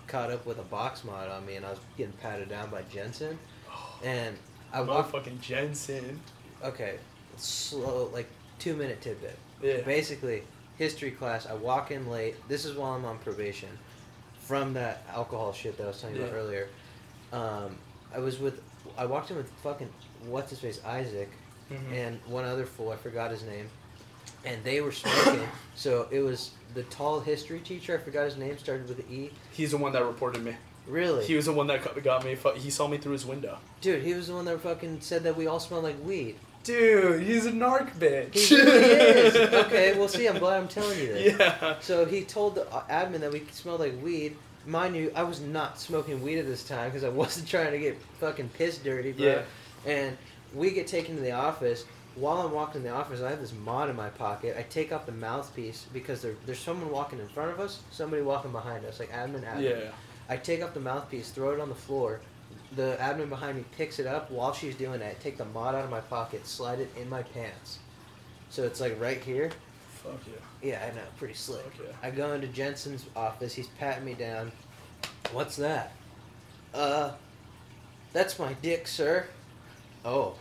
[0.07, 2.81] caught up with a box mod on me and I was getting patted down by
[2.91, 3.38] Jensen
[4.03, 4.38] and
[4.73, 6.19] I walked fucking Jensen.
[6.64, 6.99] okay,
[7.37, 9.37] slow like two minute tidbit.
[9.62, 9.83] Yeah.
[9.83, 10.45] Basically,
[10.79, 12.37] history class, I walk in late.
[12.49, 13.69] This is while I'm on probation
[14.41, 16.69] from that alcohol shit that I was telling you about earlier.
[17.33, 17.77] Um,
[18.14, 18.62] I was with
[18.97, 19.91] I walked in with fucking
[20.27, 21.29] what's his face Isaac
[21.71, 21.93] Mhm.
[21.93, 22.91] and one other fool.
[22.91, 23.69] I forgot his name.
[24.45, 25.47] and they were smoking.
[25.75, 27.99] so it was the tall history teacher.
[27.99, 28.57] I forgot his name.
[28.57, 29.31] Started with an E.
[29.53, 30.55] He's the one that reported me.
[30.87, 32.37] Really, He was the one that got- got me.
[32.57, 33.59] He saw me through his window.
[33.81, 34.03] dude.
[34.05, 36.37] He was the one that fucking said that we all smell like weed.
[36.68, 38.35] Dude, he's a narc bitch.
[38.35, 39.37] He really is.
[39.37, 41.38] Okay, well, see, I'm glad I'm telling you this.
[41.38, 41.76] Yeah.
[41.81, 44.37] So he told the admin that we smelled like weed.
[44.66, 47.78] Mind you, I was not smoking weed at this time because I wasn't trying to
[47.78, 49.24] get fucking piss dirty, bro.
[49.24, 49.42] Yeah.
[49.87, 50.18] And
[50.54, 51.87] we get taken to the office.
[52.16, 54.54] While I'm walking in the office, I have this mod in my pocket.
[54.59, 58.20] I take off the mouthpiece because there, there's someone walking in front of us, somebody
[58.20, 59.62] walking behind us, like admin, admin.
[59.62, 59.90] Yeah.
[60.28, 62.20] I take off the mouthpiece, throw it on the floor.
[62.76, 65.20] The admin behind me picks it up while she's doing that.
[65.20, 67.78] Take the mod out of my pocket, slide it in my pants.
[68.50, 69.50] So it's like right here.
[70.02, 70.70] Fuck yeah.
[70.70, 71.62] Yeah, I know, pretty slick.
[71.64, 72.08] Fuck yeah.
[72.08, 73.54] I go into Jensen's office.
[73.54, 74.52] He's patting me down.
[75.32, 75.92] What's that?
[76.74, 77.12] Uh,
[78.12, 79.26] that's my dick, sir.
[80.04, 80.34] Oh.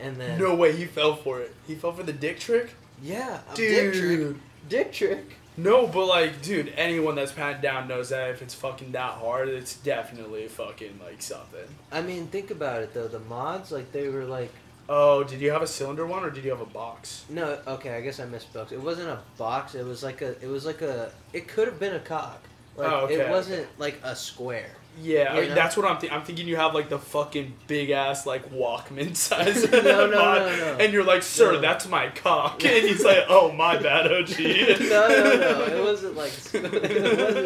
[0.00, 1.54] And then No way he fell for it.
[1.66, 2.70] He fell for the dick trick?
[3.02, 3.92] yeah, a Dude.
[3.92, 4.36] dick trick.
[4.68, 5.37] Dick trick.
[5.58, 9.48] No, but like, dude, anyone that's patted down knows that if it's fucking that hard,
[9.48, 11.66] it's definitely fucking like something.
[11.90, 13.08] I mean, think about it though.
[13.08, 14.52] The mods, like they were like,
[14.88, 17.24] Oh, did you have a cylinder one or did you have a box?
[17.28, 18.72] no, okay, I guess I misspoke.
[18.72, 19.74] It wasn't a box.
[19.74, 20.30] It was like a.
[20.42, 21.10] It was like a.
[21.32, 22.40] It could have been a cock.
[22.76, 24.70] Like Oh, okay, it wasn't like a square.
[25.00, 25.54] Yeah, You like, know?
[25.54, 26.18] that's what I'm thinking.
[26.18, 29.70] I'm thinking you have like the fucking big ass like Walkman size.
[29.72, 30.76] No, no, no, no.
[30.80, 31.60] And you're like, sir, No.
[31.60, 32.64] that's my cock.
[32.64, 34.38] And he's like, oh, my bad, OG.
[34.38, 35.64] no, no, no.
[35.66, 36.62] It wasn't like it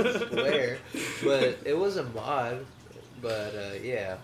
[0.07, 0.79] wasn't square,
[1.25, 2.65] but it was a mod.
[3.21, 4.17] But uh, yeah,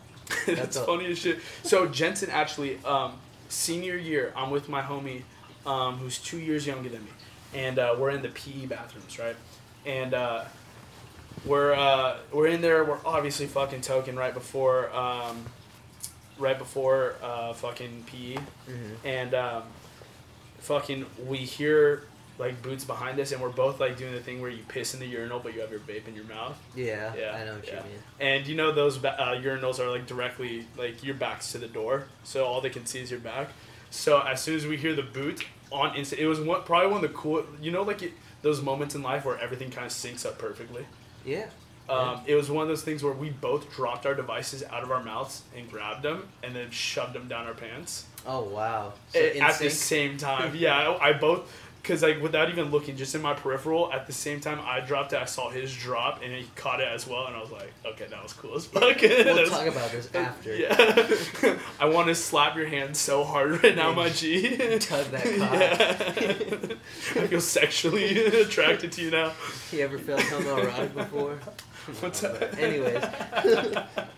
[0.46, 1.38] That's That's a- funny as shit.
[1.62, 3.14] So Jensen actually, um,
[3.48, 5.22] senior year, I'm with my homie,
[5.66, 7.10] um, who's two years younger than me,
[7.54, 9.36] and uh, we're in the PE bathrooms, right?
[9.86, 10.44] And uh,
[11.44, 12.84] we're uh, we're in there.
[12.84, 15.44] We're obviously fucking token right before, um,
[16.38, 18.74] right before uh, fucking PE, mm-hmm.
[19.04, 19.62] and um,
[20.58, 22.04] fucking we hear
[22.38, 25.00] like boots behind us, and we're both like doing the thing where you piss in
[25.00, 26.56] the urinal, but you have your vape in your mouth.
[26.74, 27.76] yeah, Yeah, I know what yeah.
[27.76, 27.98] you mean.
[28.20, 31.68] And you know those ba- uh, urinals are like directly like your back's to the
[31.68, 33.48] door, so all they can see is your back.
[33.90, 37.04] So as soon as we hear the boot on instant, it was one probably one
[37.04, 37.44] of the cool.
[37.60, 40.86] You know, like it, those moments in life where everything kind of syncs up perfectly.
[41.24, 41.46] Yeah,
[41.88, 44.90] Um, It was one of those things where we both dropped our devices out of
[44.90, 48.92] our mouths and grabbed them, and then shoved them down our pants Oh wow.
[49.12, 50.54] So A- in at the same time.
[50.56, 51.50] Yeah, I both.
[51.88, 55.14] Cause like without even looking, just in my peripheral, at the same time I dropped
[55.14, 57.72] it, I saw his drop, and he caught it as well, and I was like,
[57.86, 59.00] okay, that was cool as fuck.
[59.00, 60.54] We'll was- talk about this after.
[60.54, 61.56] Yeah.
[61.80, 64.78] I want to slap your hand so hard right now, my G.
[64.78, 67.22] tug that Yeah.
[67.22, 69.32] I feel sexually attracted to you now.
[69.72, 71.38] You ever felt homoerotic before?
[72.00, 72.38] What's up?
[72.38, 73.02] but Anyways,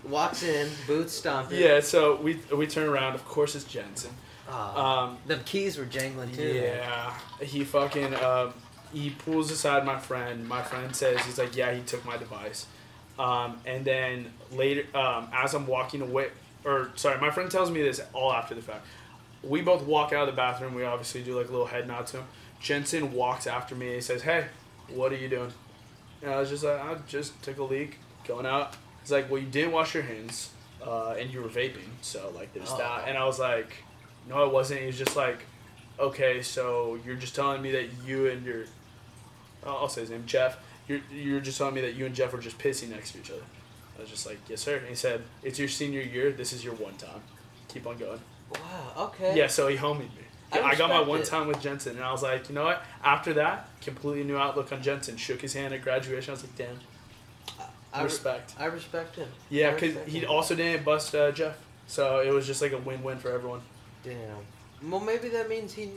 [0.04, 1.60] walks in, boots stomping.
[1.60, 3.14] Yeah, so we we turn around.
[3.14, 4.10] Of course, it's Jensen.
[4.50, 6.42] Aw, Um, the keys were jangling too.
[6.62, 8.52] yeah, he fucking um,
[8.92, 10.48] he pulls aside my friend.
[10.48, 12.66] My friend says he's like, yeah, he took my device.
[13.18, 16.30] Um, and then later, um, as I'm walking away,
[16.64, 18.86] or sorry, my friend tells me this all after the fact.
[19.42, 20.74] We both walk out of the bathroom.
[20.74, 22.24] We obviously do like a little head nod to him.
[22.60, 23.94] Jensen walks after me.
[23.94, 24.46] He says, "Hey,
[24.88, 25.52] what are you doing?"
[26.22, 29.40] And I was just like, "I just took a leak, going out." He's like, "Well,
[29.40, 30.50] you didn't wash your hands,
[30.84, 32.76] uh, and you were vaping, so like there's Oh.
[32.78, 33.72] that." And I was like,
[34.28, 35.44] "No, it wasn't." He was just like,
[35.98, 38.64] "Okay, so you're just telling me that you and your,
[39.66, 40.58] I'll say his name, Jeff.
[40.88, 43.30] You're you're just telling me that you and Jeff were just pissing next to each
[43.30, 43.42] other."
[43.98, 46.32] I was just like, "Yes, sir." And he said, "It's your senior year.
[46.32, 47.20] This is your one time.
[47.68, 48.20] Keep on going."
[48.54, 49.06] Wow.
[49.06, 49.36] Okay.
[49.36, 50.24] Yeah, so he homied me.
[50.52, 51.26] I I, got my one it.
[51.26, 52.82] time with Jensen, and I was like, you know what?
[53.04, 55.16] After that, completely new outlook on Jensen.
[55.16, 56.32] Shook his hand at graduation.
[56.32, 56.80] I was like, damn,
[57.92, 58.54] I, respect.
[58.58, 59.28] I respect him.
[59.48, 61.56] Yeah, because he also didn't bust uh, Jeff,
[61.86, 63.60] so it was just like a win-win for everyone.
[64.02, 64.90] Damn.
[64.90, 65.90] Well, maybe that means he,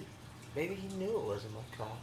[0.55, 2.01] maybe he knew it wasn't my cock.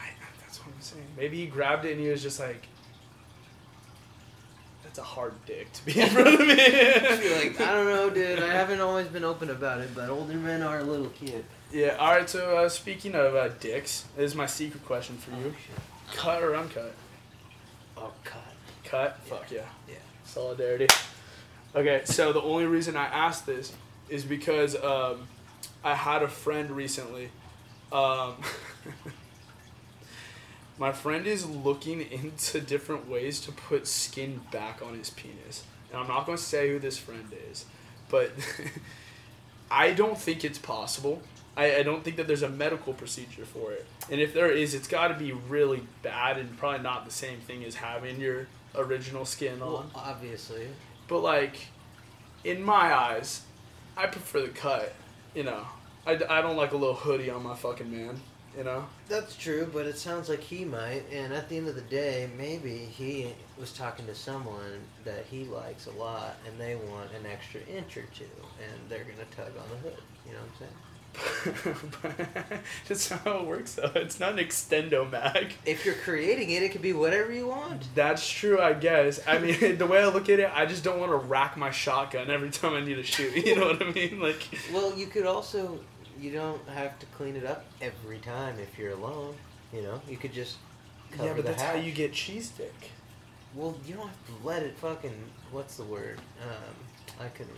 [0.00, 0.04] I,
[0.40, 1.04] that's what I'm saying.
[1.16, 2.66] Maybe he grabbed it and he was just like,
[4.84, 6.54] "That's a hard dick to be in front of me."
[7.38, 8.38] Like, I don't know, dude.
[8.40, 11.44] I haven't always been open about it, but older men are a little kid.
[11.72, 11.96] yeah.
[11.98, 12.28] All right.
[12.28, 16.42] So uh, speaking of uh, dicks, this is my secret question for you: Oh, cut
[16.42, 16.94] or uncut?
[17.96, 18.42] Oh, cut.
[18.84, 19.18] Cut.
[19.26, 19.30] Yeah.
[19.30, 19.60] Fuck yeah.
[19.88, 19.94] Yeah.
[20.24, 20.86] Solidarity.
[21.76, 23.72] Okay, so the only reason I asked this
[24.08, 25.28] is because um,
[25.84, 27.30] I had a friend recently.
[27.92, 28.36] Um,
[30.78, 35.64] my friend is looking into different ways to put skin back on his penis.
[35.90, 37.64] And I'm not going to say who this friend is,
[38.08, 38.32] but
[39.70, 41.22] I don't think it's possible.
[41.56, 43.86] I, I don't think that there's a medical procedure for it.
[44.10, 47.40] And if there is, it's got to be really bad and probably not the same
[47.40, 49.60] thing as having your original skin on.
[49.60, 50.68] Well, obviously.
[51.08, 51.56] But like,
[52.44, 53.42] in my eyes,
[53.98, 54.94] I prefer the cut.
[55.34, 55.66] You know,
[56.06, 58.20] I, I don't like a little hoodie on my fucking man.
[58.56, 58.86] You know.
[59.08, 61.02] That's true, but it sounds like he might.
[61.12, 65.44] And at the end of the day, maybe he was talking to someone that he
[65.44, 68.24] likes a lot, and they want an extra inch or two,
[68.62, 70.00] and they're gonna tug on the hood.
[70.24, 70.72] You know what I'm saying?
[72.88, 73.90] That's how it works though.
[73.94, 75.54] It's not an extendo mag.
[75.64, 77.82] If you're creating it, it could be whatever you want.
[77.94, 79.20] That's true, I guess.
[79.26, 81.70] I mean, the way I look at it, I just don't want to rack my
[81.70, 83.34] shotgun every time I need to shoot.
[83.44, 84.20] You know what I mean?
[84.28, 85.80] Like, Well, you could also,
[86.20, 89.34] you don't have to clean it up every time if you're alone.
[89.72, 90.56] You know, you could just
[91.12, 92.90] cover yeah, but that's how you get cheese stick.
[93.54, 95.14] Well, you don't have to let it fucking.
[95.50, 96.18] What's the word?
[96.42, 97.54] Um, I couldn't.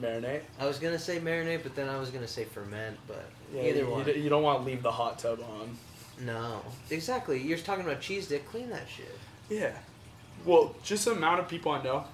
[0.00, 0.42] Marinate.
[0.58, 2.96] I was gonna say marinate, but then I was gonna say ferment.
[3.06, 4.06] But Yeah, either you, one.
[4.06, 5.76] You, you don't want to leave the hot tub on.
[6.20, 7.40] No, exactly.
[7.40, 8.48] You're talking about cheese dick.
[8.48, 9.16] Clean that shit.
[9.48, 9.72] Yeah.
[10.44, 12.04] Well, just the amount of people I know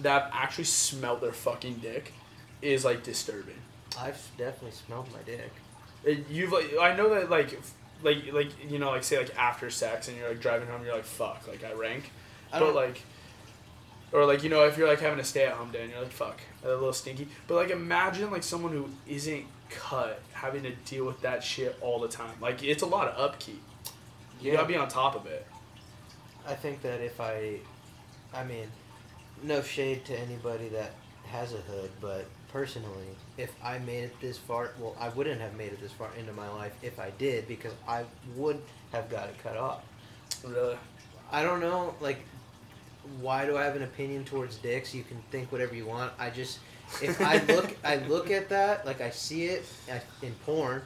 [0.00, 2.12] that have actually smelled their fucking dick
[2.62, 3.56] is like disturbing.
[3.98, 5.50] I've definitely smelled my dick.
[6.04, 7.58] It- You've like I know that like
[8.02, 10.94] like like you know like say like after sex and you're like driving home you're
[10.94, 12.10] like fuck like I rank,
[12.52, 13.00] I but don't like.
[14.16, 16.00] Or like you know if you're like having a stay at home day and you're
[16.00, 17.28] like fuck a little stinky.
[17.46, 22.00] But like imagine like someone who isn't cut having to deal with that shit all
[22.00, 22.32] the time.
[22.40, 23.60] Like it's a lot of upkeep.
[24.40, 24.56] You Yeah.
[24.56, 25.46] gotta be on top of it.
[26.48, 27.58] I think that if I,
[28.32, 28.68] I mean,
[29.42, 30.92] no shade to anybody that
[31.26, 35.54] has a hood, but personally, if I made it this far, well, I wouldn't have
[35.56, 39.28] made it this far into my life if I did because I would have got
[39.28, 39.82] it cut off.
[40.42, 40.78] really?
[41.30, 42.20] I don't know, like,
[43.20, 44.94] why do I have an opinion towards dicks?
[44.94, 46.12] You can think whatever you want.
[46.18, 46.58] I just,
[47.02, 49.64] if I look, I look at that, like I see it
[50.22, 50.82] in porn,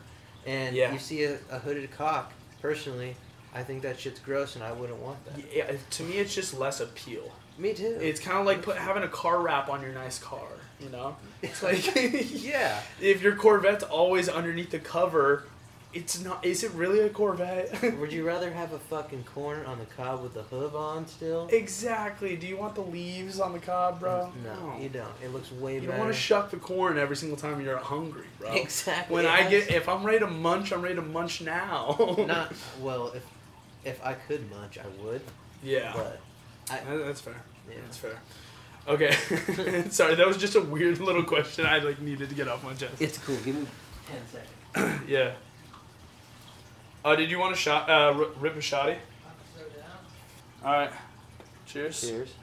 [0.47, 0.93] and Yeah.
[0.93, 2.33] you see a, a hooded cock.
[2.63, 3.17] Personally,
[3.55, 5.43] I think that shit's gross, and I wouldn't want that.
[5.55, 7.99] yeah to me it's just less appeal Me too.
[8.01, 10.47] It's kind of like put, having a car wrap on your nice car,
[10.81, 11.17] you know?
[11.43, 11.83] It's like,
[12.45, 12.81] yeah.
[13.01, 15.45] if your Corvette's always underneath the cover,
[15.92, 16.44] it's not.
[16.44, 17.83] Is it really a Corvette?
[17.98, 21.48] Would you rather have a fucking corn on the cob with the hood on still?
[21.53, 22.37] exactly.
[22.37, 24.33] Do you want the leaves on the cob, bro?
[24.44, 25.09] No, you don't.
[25.22, 25.92] It looks way You better.
[25.92, 28.53] don't want to shuck the corn every single time you're hungry, bro.
[28.55, 29.14] Exactly.
[29.16, 31.96] When It I get, if I'm ready to munch, I'm ready to munch now.
[32.26, 33.24] not well, if
[33.85, 35.22] if I could munch, I would.
[35.62, 35.92] yeah.
[35.94, 36.20] But
[36.70, 37.35] I That- That's fair.
[37.68, 37.76] yeah.
[37.83, 38.18] That's fair.
[38.88, 39.11] Okay.
[39.90, 42.74] Sorry, that was just a weird little question I like needed to get off my
[42.74, 43.00] chest.
[43.00, 43.37] It's cool.
[43.44, 43.66] Give me
[44.07, 45.09] ten seconds.
[45.09, 45.33] Yeah.
[47.05, 47.89] Uh, did you want a shot?
[47.89, 48.97] Uh, r- rip a shotty?
[50.65, 50.91] All right.
[51.67, 52.01] Cheers.
[52.01, 52.35] Cheers.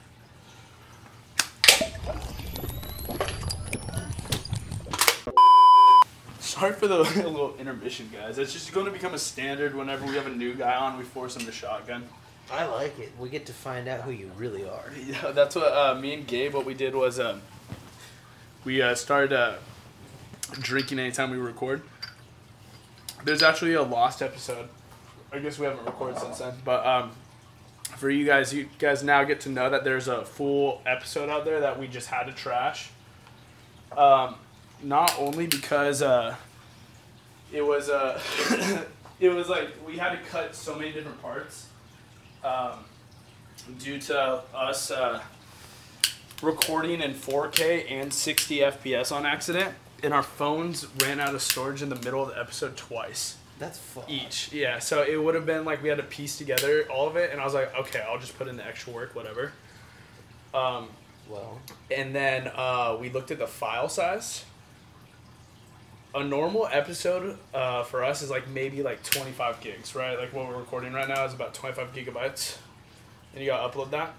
[6.40, 8.38] Sorry for the little intermission, guys.
[8.38, 10.96] It's just going to become a standard whenever we have a new guy on.
[10.98, 12.08] We force him to shotgun.
[12.50, 13.12] I like it.
[13.18, 14.90] We get to find out who you really are.
[15.06, 16.54] Yeah, that's what uh, me and Gabe.
[16.54, 17.42] What we did was um,
[18.64, 19.54] we uh, started uh,
[20.52, 21.82] drinking anytime we record.
[23.24, 24.68] There's actually a lost episode.
[25.32, 27.12] I guess we haven't recorded since then, but um,
[27.96, 31.44] for you guys, you guys now get to know that there's a full episode out
[31.44, 32.90] there that we just had to trash.
[33.96, 34.36] Um,
[34.82, 36.36] not only because uh,
[37.52, 38.20] it was uh,
[39.20, 41.66] it was like we had to cut so many different parts.
[42.44, 42.84] Um,
[43.78, 45.20] due to us uh,
[46.42, 51.82] recording in 4K and 60 FPS on accident, and our phones ran out of storage
[51.82, 54.04] in the middle of the episode twice That's fun.
[54.08, 54.52] each.
[54.52, 57.30] Yeah, so it would have been like we had to piece together all of it,
[57.32, 59.52] and I was like, okay, I'll just put in the extra work, whatever.
[60.54, 60.88] Um,
[61.28, 61.60] Well,
[61.94, 64.44] and then uh, we looked at the file size.
[66.14, 70.18] A normal episode uh, for us is like maybe like 25 gigs, right?
[70.18, 72.56] Like what we're recording right now is about 25 gigabytes.
[73.34, 74.14] And you gotta upload that.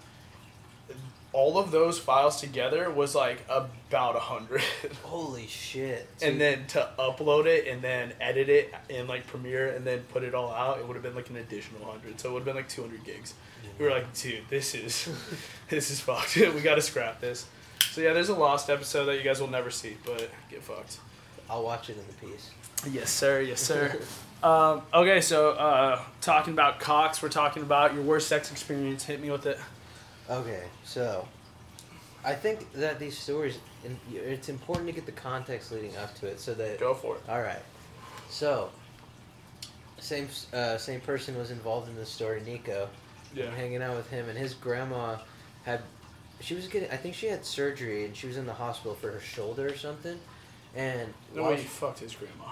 [1.32, 4.62] All of those files together was like about a 100.
[5.04, 6.08] holy shit.
[6.18, 10.00] So and then to upload it and then edit it in like Premiere and then
[10.10, 12.20] put it all out, it would have been like an additional 100.
[12.20, 13.34] So it would have been like 200 gigs.
[13.78, 15.10] We were like, dude, this is
[15.70, 16.36] this is fucked.
[16.56, 17.46] we gotta scrap this.
[17.92, 21.00] So yeah, there's a lost episode that you guys will never see, but get fucked.
[21.50, 22.52] I'll watch it in the piece.
[22.92, 23.42] Yes, sir.
[23.42, 24.00] Yes, sir.
[24.44, 29.04] um, okay, so uh, talking about cocks, we're talking about your worst sex experience.
[29.04, 29.60] Hit me with it.
[30.30, 31.28] Okay, so
[32.24, 36.28] I think that these stories, and it's important to get the context leading up to
[36.28, 37.22] it, so that Go for it.
[37.28, 37.62] All right.
[38.30, 38.70] So,
[39.98, 42.90] same uh, same person was involved in this story, Nico.
[43.34, 43.46] Yeah.
[43.46, 45.18] I'm hanging out with him, and his grandma
[45.64, 45.82] had.
[46.42, 46.90] She was getting.
[46.92, 49.76] I think she had surgery, and she was in the hospital for her shoulder or
[49.76, 50.20] something.
[50.76, 52.52] And No while way you fucked his grandma.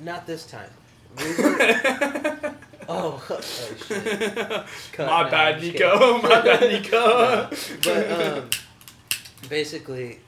[0.00, 0.70] not this time.
[1.18, 2.23] We were-
[2.88, 4.04] oh, oh shit.
[4.92, 5.06] Cut.
[5.06, 6.18] My No, bad, Nico.
[6.22, 7.50] My bad, Nico.
[7.82, 8.50] But um,
[9.48, 10.20] basically,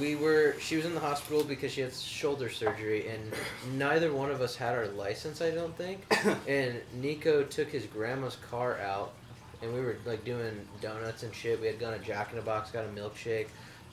[0.00, 3.32] we were she was in the hospital because she had shoulder surgery and
[3.76, 6.00] neither one of us had our license i don't think
[6.48, 9.12] and nico took his grandma's car out
[9.60, 12.42] and we were like doing donuts and shit we had gone to jack in the
[12.42, 13.48] box got a milkshake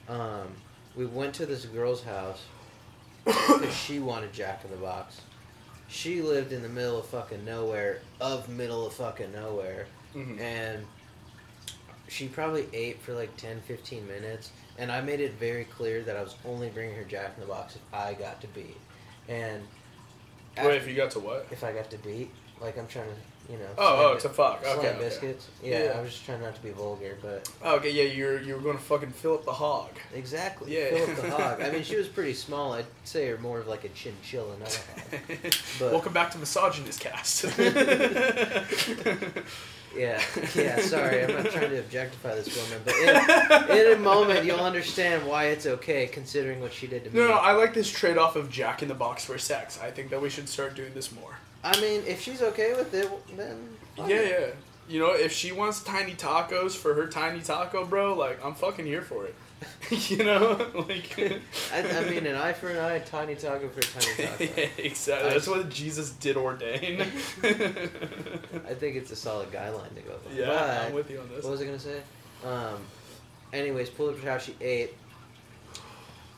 [0.07, 0.47] um,
[0.95, 2.43] we went to this girl's house
[3.25, 5.21] because she wanted jack in the box
[5.89, 10.39] she lived in the middle of fucking nowhere of middle of fucking nowhere Mhm.
[10.39, 10.85] and
[12.07, 16.15] she probably ate for like 10 15 minutes and i made it very clear that
[16.15, 18.77] i was only bringing her jack in the box if i got to beat
[19.27, 19.63] and
[20.57, 21.47] Wait, if you got to what?
[21.51, 22.29] if i got to beat
[22.61, 23.15] like i'm trying to
[23.49, 24.63] you know Oh, oh, to fuck.
[24.63, 24.99] Okay, okay.
[24.99, 25.91] biscuits yeah, Yeah.
[25.97, 28.61] i was just trying not to be vulgar but Oh, okay, yeah, you're you were
[28.61, 29.89] going to fucking fill up the hog.
[30.13, 30.89] exactly Yeah.
[30.89, 33.67] fill up the hog i mean she was pretty small i'd say her more of
[33.67, 34.73] like a chinchilla not
[35.11, 37.45] a hog But- Welcome back to Misogynist Cast.
[39.97, 40.21] yeah
[40.55, 42.93] yeah sorry i'm not trying to objectify this woman but
[43.71, 47.19] in, in a moment you'll understand why it's okay considering what she did to me
[47.19, 49.79] No, no, I like this trade off of Jack in the Box for sex.
[49.81, 51.39] I think that we should start doing this more.
[51.63, 53.57] I mean, if she's okay with it, then.
[53.97, 54.45] Yeah, yeah.
[54.87, 58.85] You know, if she wants tiny tacos for her tiny taco, bro, like I'm fucking
[58.85, 59.35] here for it.
[60.09, 60.53] you know,
[60.87, 61.19] like.
[61.73, 64.61] I, I mean, an eye for an eye, tiny taco for a tiny taco.
[64.61, 65.29] yeah, exactly.
[65.29, 67.01] I- That's what Jesus did ordain.
[67.01, 70.31] I think it's a solid guideline to go by.
[70.33, 71.43] yeah, But, I'm with you on this.
[71.43, 72.01] what was I gonna say?
[72.45, 72.77] Um,
[73.53, 74.39] anyways, pull up to her.
[74.39, 74.93] She ate.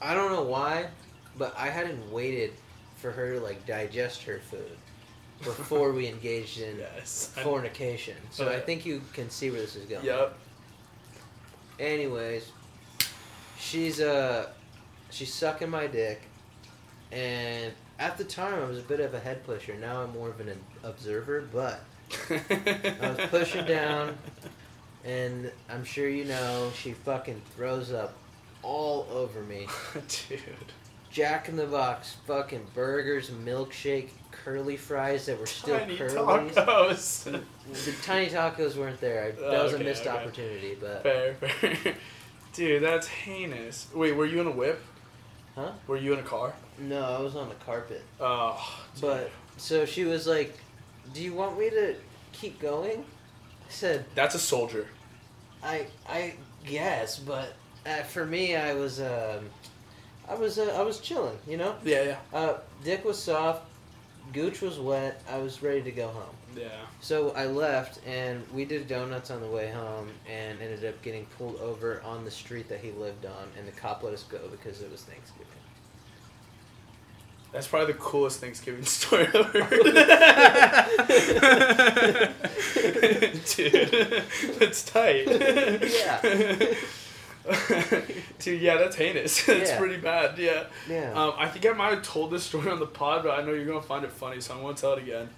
[0.02, 0.88] I don't know why,
[1.38, 2.54] but I hadn't waited
[2.98, 4.78] for her to like digest her food
[5.44, 7.32] before we engaged in Yes.
[7.44, 8.16] fornication.
[8.32, 10.06] So I Uh, think you can see where this is going.
[10.06, 10.38] Yep.
[11.80, 12.52] Anyways,
[13.60, 14.50] she's uh
[15.10, 16.22] she's sucking my dick,
[17.12, 19.74] and at the time I was a bit of a head pusher.
[19.76, 21.80] Now I'm more of an observer, but
[22.30, 24.18] I was pushing down,
[25.04, 28.14] and I'm sure you know she fucking throws up
[28.62, 29.68] all over me.
[30.30, 30.40] Dude.
[31.12, 36.50] Jack in the Box, fucking burgers, milkshake, curly fries that were still Tiny curly.
[36.52, 37.24] tacos.
[37.24, 39.26] The tiny tacos weren't there.
[39.26, 40.18] I, that was a missed okay.
[40.18, 41.96] opportunity, but fair, fair.
[42.54, 43.88] Dude, that's heinous.
[43.94, 44.82] Wait, were you in a whip?
[45.56, 45.72] huh?
[45.88, 46.54] Were you in a car?
[46.80, 48.04] No, I was on the carpet.
[48.20, 48.84] Oh.
[48.96, 49.02] dude.
[49.02, 50.58] But so she was like,
[51.14, 51.96] "Do you want me to
[52.32, 54.88] keep going?" I said, That's a soldier.
[55.64, 56.34] "I I
[56.66, 57.54] guess, but
[57.86, 59.50] uh, for me, I was um,
[60.32, 61.76] I was uh, I was chilling, you know.
[61.84, 62.18] Yeah, yeah.
[62.34, 62.54] Uh,
[62.86, 63.64] dick was soft,
[64.32, 65.22] gooch was wet.
[65.30, 66.36] I was ready to go home.
[66.56, 66.70] Yeah.
[67.02, 71.26] So I left, and we did donuts on the way home, and ended up getting
[71.38, 74.40] pulled over on the street that he lived on, and the cop let us go
[74.50, 75.48] because it was Thanksgiving.
[77.52, 79.84] That's probably the coolest Thanksgiving story I've ever heard.
[83.56, 84.24] Dude,
[84.60, 85.28] that's tight.
[85.28, 86.22] Yeah.
[88.40, 89.46] Dude, yeah, that's heinous.
[89.46, 89.78] That's Yeah.
[89.80, 90.38] pretty bad.
[90.38, 90.66] Yeah.
[90.90, 91.12] Yeah.
[91.14, 93.52] Um, I think I might have told this story on the pod, but I know
[93.54, 95.30] you're gonna find it funny, so I'm gonna tell it again.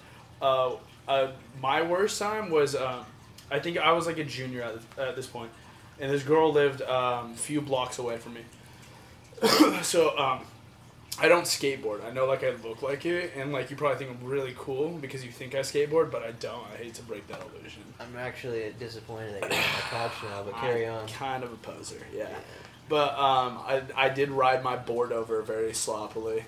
[0.41, 0.73] Uh,
[1.07, 1.27] uh,
[1.61, 3.05] my worst time was um,
[3.51, 4.75] I think I was like a junior at,
[5.09, 5.51] at this point,
[5.99, 8.41] and this girl lived um, a few blocks away from me.
[9.81, 10.41] so um,
[11.21, 12.03] I don't skateboard.
[12.03, 14.89] I know like I look like it, and like you probably think I'm really cool
[14.89, 16.65] because you think I skateboard, but I don't.
[16.73, 17.83] I hate to break that illusion.
[17.99, 21.07] I'm actually disappointed that you're on my couch now, but carry I'm on.
[21.07, 22.29] Kind of a poser, yeah.
[22.89, 26.45] But um, I, I did ride my board over very sloppily.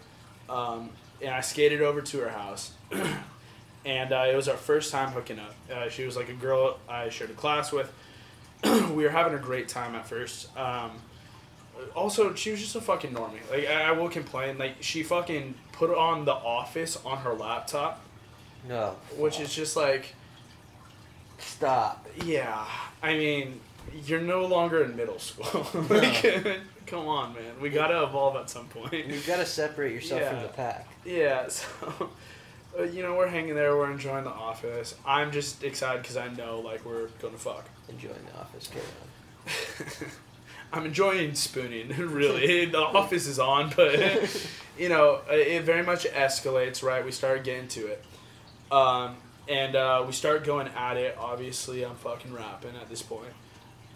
[0.50, 0.90] Um,
[1.22, 2.74] and I skated over to her house.
[3.86, 5.56] and uh, it was our first time hooking up.
[5.72, 7.92] Uh, she was like a girl I shared a class with.
[8.64, 10.56] we were having a great time at first.
[10.58, 10.92] Um,
[11.96, 13.40] also, she was just a fucking normie.
[13.50, 14.58] Like, I, I will complain.
[14.58, 18.02] Like, she fucking put on The Office on her laptop,
[18.68, 18.96] No.
[19.18, 20.16] which is just like,
[21.38, 22.06] Stop.
[22.24, 22.66] yeah.
[23.04, 23.60] I mean,
[24.06, 25.68] you're no longer in middle school.
[25.90, 26.24] like,
[26.88, 27.60] come on, man.
[27.62, 29.08] We gotta evolve at some point.
[29.08, 30.88] You've got to separate yourself from the pack.
[31.06, 32.10] Yeah, so
[32.92, 34.96] you know we're hanging there, we're enjoying the office.
[35.06, 37.66] I'm just excited because I know like we're gonna fuck.
[37.90, 38.68] Enjoying the office.
[38.68, 38.86] Carry
[40.06, 40.12] on.
[40.76, 41.94] I'm enjoying spooning.
[41.98, 43.98] Really, the office is on, but
[44.78, 46.84] you know it very much escalates.
[46.84, 48.06] Right, we start getting to it,
[48.72, 49.16] um,
[49.48, 51.16] and uh, we start going at it.
[51.18, 53.34] Obviously, I'm fucking rapping at this point,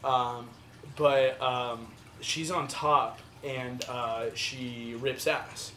[0.03, 0.49] um,
[0.95, 1.87] but um,
[2.21, 5.71] she's on top and uh, she rips ass.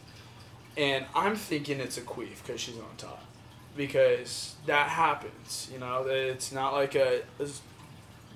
[0.75, 3.23] And I'm thinking it's a queef because she's on top.
[3.75, 6.05] Because that happens, you know.
[6.07, 7.21] It's not like a,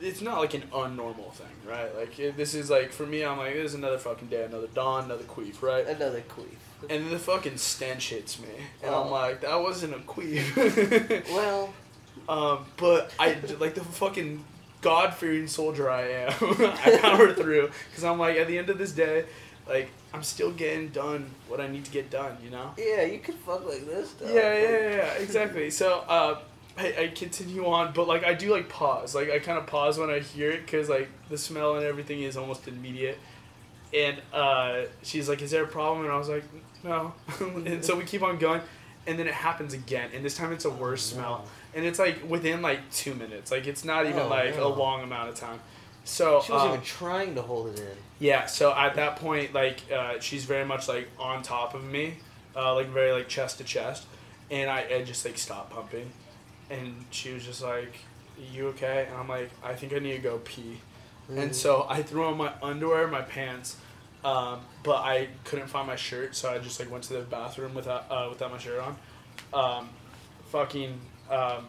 [0.02, 1.96] it's, not like an unnormal thing, right?
[1.96, 4.68] Like it, this is like for me, I'm like this is another fucking day, another
[4.68, 5.86] dawn, another queef, right?
[5.88, 6.56] Another queef.
[6.90, 8.50] And then the fucking stench hits me,
[8.84, 9.04] and Oh.
[9.06, 11.28] I'm like, that wasn't a queef.
[11.34, 11.74] Well,
[12.30, 14.44] Um, but I like the fucking
[14.82, 16.34] God fearing soldier I am.
[16.42, 19.26] I power through because I'm like at the end of this day,
[19.68, 22.38] like I'm still getting done what I need to get done.
[22.44, 22.72] You know.
[22.78, 24.12] Yeah, you could fuck like this.
[24.14, 24.28] Though.
[24.34, 25.70] Yeah, yeah, yeah, yeah, exactly.
[25.72, 26.40] So, uh,
[26.78, 29.16] I, I continue on, but like I do like pause.
[29.16, 32.22] Like I kind of pause when I hear it because like the smell and everything
[32.22, 33.18] is almost immediate.
[33.94, 36.44] And uh, she's like, "Is there a problem?" And I was like,
[36.84, 38.62] "No." and so we keep on going,
[39.08, 41.22] and then it happens again, and this time it's a worse Oh, no.
[41.22, 43.50] smell, and it's like within like two minutes.
[43.50, 44.68] Like it's not even Oh, like no.
[44.68, 45.60] a long amount of time.
[46.04, 47.98] So She wasn't um, even trying to hold it in.
[48.20, 52.16] yeah, so at that point, like, uh, she's very much like on top of me,
[52.56, 54.06] uh, like very like chest to chest,
[54.52, 56.10] and I, I just like stopped pumping,
[56.70, 57.94] and she was just like,
[58.54, 60.80] "You okay?" And I'm like, "I think I need to go pee,"
[61.30, 61.38] Mm.
[61.44, 63.78] and so I threw on my underwear, my pants,
[64.24, 67.74] um, but I couldn't find my shirt, so I just like went to the bathroom
[67.74, 68.98] without uh, without my shirt on,
[69.54, 69.90] um,
[70.52, 71.00] fucking.
[71.30, 71.68] Um,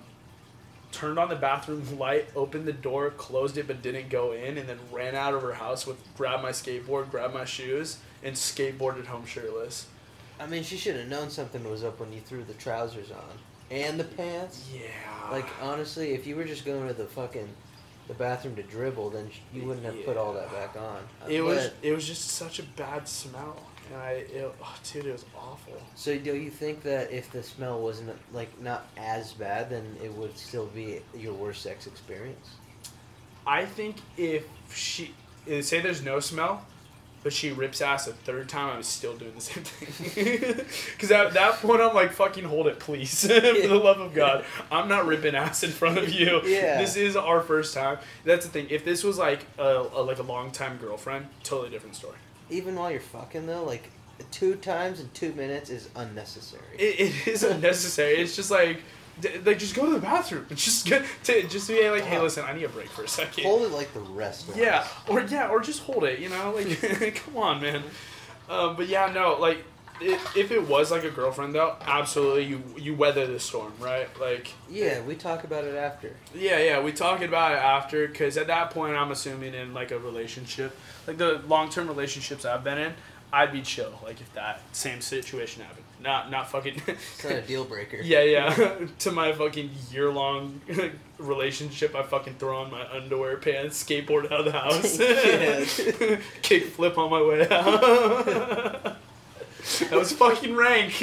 [0.90, 4.66] turned on the bathroom light, opened the door, closed it but didn't go in, and
[4.66, 9.05] then ran out of her house with grabbed my skateboard, grabbed my shoes, and skateboarded
[9.05, 9.86] home shirtless.
[10.40, 13.38] I mean, she should have known something was up when you threw the trousers on
[13.71, 14.69] and the pants.
[14.73, 15.31] Yeah.
[15.31, 17.49] Like honestly, if you were just going to the fucking
[18.09, 21.01] the bathroom to dribble, then you wouldn't have put all that back on.
[21.31, 23.62] it was it was just such a bad smell,
[23.93, 25.75] and I it, oh, dude it was awful.
[25.95, 30.12] So do you think that if the smell wasn't like not as bad, then it
[30.14, 32.49] would still be your worst sex experience?
[33.47, 35.14] I think if she
[35.61, 36.64] say there's no smell,
[37.23, 40.64] but she rips ass a third time, I'm still doing the same thing.
[40.93, 44.45] Because at that point, I'm like, fucking hold it, please, for the love of God.
[44.71, 46.41] I'm not ripping ass in front of you.
[46.45, 46.81] Yeah.
[46.81, 47.99] This is our first time.
[48.25, 48.66] That's the thing.
[48.71, 52.16] If this was like a, a like a long time girlfriend, totally different story.
[52.51, 53.91] Even while you're fucking though, like
[54.31, 56.62] two times in two minutes is unnecessary.
[56.79, 58.14] It, it is unnecessary.
[58.14, 58.83] It's just like.
[59.45, 60.47] Like just go to the bathroom.
[60.55, 63.45] Just get to just be like, hey, listen, I need a break for a second.
[63.45, 64.51] Hold it like the rest.
[64.55, 66.19] Yeah, or yeah, or just hold it.
[66.21, 67.83] You know, like come on, man.
[68.49, 69.64] Um, but yeah, no, like
[70.01, 74.09] it, if it was like a girlfriend though, absolutely you you weather the storm, right?
[74.21, 76.14] Like Yeah, we talk about it after.
[76.35, 79.91] yeah, yeah, we talk about it after because at that point I'm assuming in like
[79.91, 82.95] a relationship, like the long term relationships I've been in,
[83.33, 83.99] I'd be chill.
[84.05, 86.80] Like if that same situation happened, not not fucking.
[86.88, 87.96] It's not a deal breaker.
[87.99, 88.78] Yeah, yeah.
[89.01, 90.61] to my fucking year long
[91.18, 94.99] relationship, I fucking throw on my underwear, pants, skateboard out of the house,
[96.42, 98.96] kick flip on my way out.
[99.80, 101.03] that was fucking rank.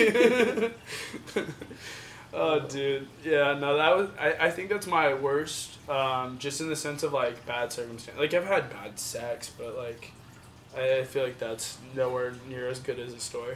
[2.34, 3.08] oh, dude.
[3.24, 4.10] Yeah, no, that was.
[4.20, 5.78] I, I think that's my worst.
[5.90, 8.18] Um, just in the sense of like bad circumstance.
[8.18, 10.12] Like I've had bad sex, but like.
[10.76, 13.56] I I feel like that's nowhere near as good as a story.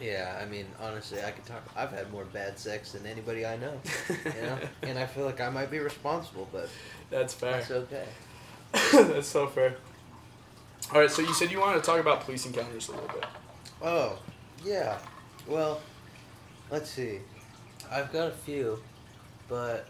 [0.00, 1.62] Yeah, I mean, honestly, I could talk.
[1.74, 3.80] I've had more bad sex than anybody I know.
[4.08, 6.68] You know, and I feel like I might be responsible, but
[7.10, 7.52] That's fair.
[7.52, 8.04] that's okay.
[9.12, 9.76] That's so fair.
[10.92, 13.24] All right, so you said you wanted to talk about police encounters a little bit.
[13.82, 14.18] Oh,
[14.64, 14.98] yeah.
[15.46, 15.80] Well,
[16.70, 17.20] let's see.
[17.90, 18.78] I've got a few,
[19.48, 19.86] but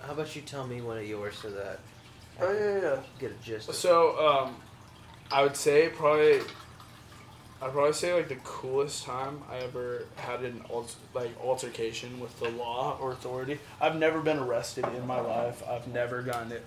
[0.00, 1.80] how about you tell me one of yours so that
[2.40, 3.68] I Oh, can yeah, get a gist.
[3.68, 4.56] Of So, um,
[5.30, 6.40] I would say probably,
[7.62, 12.38] I'd probably say like the coolest time I ever had an alter, like altercation with
[12.38, 13.58] the law or authority.
[13.80, 15.62] I've never been arrested in my life.
[15.66, 16.64] I've never gotten it.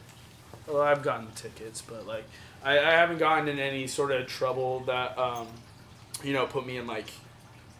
[0.67, 2.25] Well, I've gotten tickets, but like
[2.63, 5.47] I, I haven't gotten in any sort of trouble that um,
[6.23, 7.11] you know, put me in like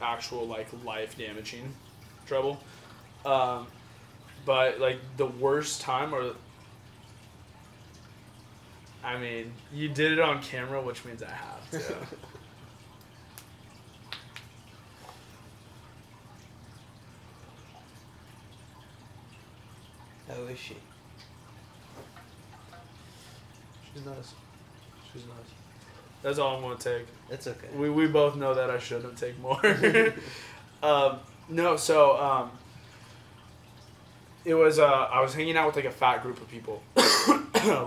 [0.02, 1.74] actual like life damaging
[2.28, 2.62] trouble.
[3.26, 3.66] Um,
[4.46, 6.36] but like the worst time or
[9.04, 11.96] I mean, you did it on camera, which means I have to.
[20.30, 20.76] How is she?
[23.94, 24.34] She's nice.
[25.12, 25.54] She's nice.
[26.22, 27.08] That's all I'm gonna take.
[27.30, 27.68] It's okay.
[27.76, 29.60] We, we both know that I shouldn't take more.
[30.84, 31.20] um,
[31.50, 32.52] no, so um,
[34.46, 36.84] it was uh, I was hanging out with like a fat group of people,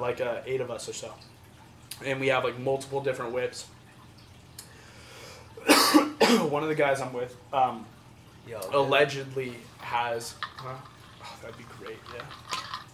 [0.01, 1.13] like uh, eight of us or so,
[2.05, 3.67] and we have like multiple different whips.
[5.69, 7.87] One of the guys I'm with um,
[8.49, 10.35] Yo, allegedly has.
[10.57, 10.75] Huh?
[11.43, 11.99] That'd be great.
[12.15, 12.23] Yeah.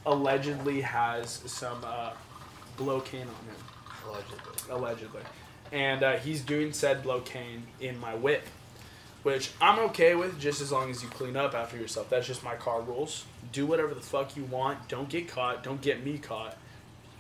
[0.07, 2.13] Allegedly has some uh,
[2.77, 3.57] blocaine on him
[4.09, 4.71] allegedly.
[4.71, 5.23] allegedly.
[5.71, 8.45] And uh, he's doing said blocaine in my whip,
[9.23, 12.09] which I'm okay with just as long as you clean up after yourself.
[12.09, 13.25] That's just my car rules.
[13.53, 14.89] Do whatever the fuck you want.
[14.89, 15.63] Don't get caught.
[15.63, 16.57] Don't get me caught.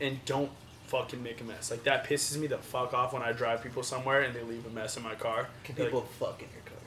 [0.00, 0.50] And don't
[0.86, 1.70] fucking make a mess.
[1.70, 4.64] Like, that pisses me the fuck off when I drive people somewhere and they leave
[4.66, 5.48] a mess in my car.
[5.64, 6.77] Can Like, people fuck in your car?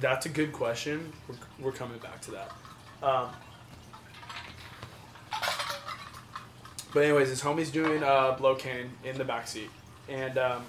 [0.00, 1.12] That's a good question.
[1.28, 2.52] We're, we're coming back to that.
[3.02, 3.28] Um,
[6.92, 9.70] but anyways, his homie's doing a uh, blocaine in the back seat,
[10.08, 10.64] and um,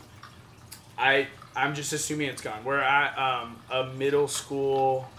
[0.98, 2.64] I I'm just assuming it's gone.
[2.64, 5.10] We're at um, a middle school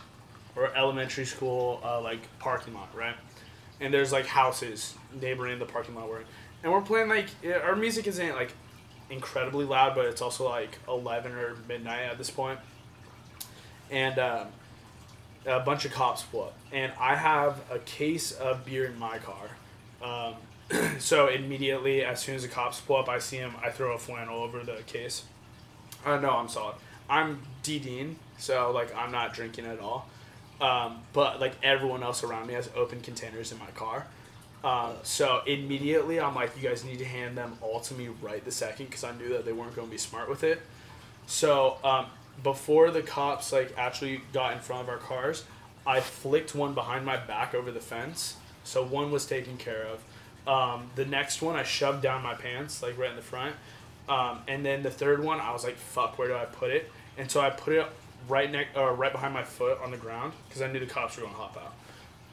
[0.56, 3.16] or elementary school uh, like parking lot, right?
[3.80, 6.26] And there's like houses neighboring the parking lot we're in,
[6.62, 7.26] and we're playing like
[7.62, 8.52] our music isn't like
[9.10, 12.58] incredibly loud, but it's also like eleven or midnight at this point,
[13.90, 14.18] and.
[14.18, 14.46] Um,
[15.46, 19.18] a bunch of cops pull up, and I have a case of beer in my
[19.18, 19.50] car.
[20.02, 20.34] Um,
[20.98, 23.54] so immediately, as soon as the cops pull up, I see him.
[23.62, 25.24] I throw a flannel over the case.
[26.04, 26.76] Uh, no, I'm solid.
[27.08, 30.08] I'm DDing, so like I'm not drinking at all.
[30.60, 34.06] Um, but like everyone else around me has open containers in my car.
[34.62, 38.42] Um, so immediately, I'm like, you guys need to hand them all to me right
[38.42, 40.62] the second, because I knew that they weren't going to be smart with it.
[41.26, 42.06] So um,
[42.42, 45.44] before the cops like actually got in front of our cars,
[45.86, 48.36] I flicked one behind my back over the fence.
[48.64, 50.02] So one was taken care of.
[50.46, 53.54] Um, the next one I shoved down my pants like right in the front.
[54.08, 56.90] Um, and then the third one I was like, fuck, where do I put it?
[57.16, 57.86] And so I put it
[58.28, 61.16] right next or right behind my foot on the ground because I knew the cops
[61.16, 61.74] were to hop out.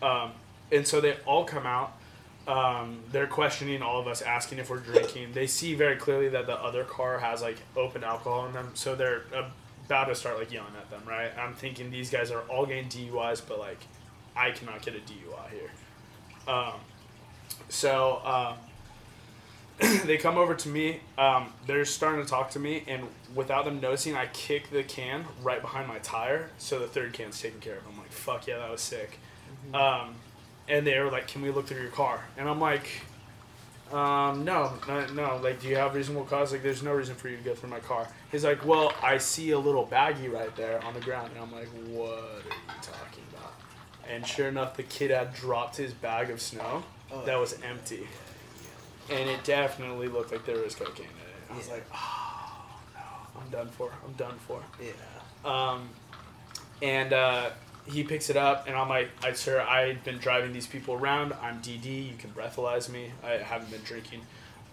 [0.01, 0.31] Um,
[0.71, 1.93] and so they all come out.
[2.47, 5.33] Um, they're questioning all of us, asking if we're drinking.
[5.33, 8.95] They see very clearly that the other car has like open alcohol in them, so
[8.95, 9.43] they're uh,
[9.91, 11.31] about to start like yelling at them, right?
[11.37, 13.79] I'm thinking these guys are all getting DUIs, but like
[14.35, 15.69] I cannot get a DUI here.
[16.47, 16.79] Um,
[17.67, 18.21] so
[19.81, 21.01] um, they come over to me.
[21.17, 23.03] Um, they're starting to talk to me, and
[23.35, 27.41] without them noticing, I kick the can right behind my tire, so the third can's
[27.41, 27.81] taken care of.
[27.91, 29.19] I'm like, fuck yeah, that was sick.
[29.73, 30.15] Um,
[30.69, 32.87] and they were like, "Can we look through your car?" And I'm like,
[33.93, 35.37] um, no, no, no.
[35.43, 36.51] Like, do you have reasonable cause?
[36.51, 38.07] Like, there's no reason for you to go through my car.
[38.31, 41.51] He's like, well, I see a little baggie right there on the ground, and I'm
[41.51, 43.53] like, what are you talking about?
[44.09, 46.83] And sure enough, the kid had dropped his bag of snow
[47.13, 48.07] Oh, that was empty,
[49.09, 51.51] and it definitely looked like there was cocaine in it.
[51.53, 51.73] I was Yeah.
[51.73, 53.91] like, oh no, I'm done for.
[54.05, 54.61] I'm done for.
[54.81, 54.91] Yeah.
[55.43, 55.89] Um,
[56.81, 57.49] and uh,
[57.85, 61.33] he picks it up, and I'm like, I, sir, I've been driving these people around.
[61.41, 62.09] I'm DD.
[62.09, 63.11] You can breathalyze me.
[63.23, 64.21] I haven't been drinking.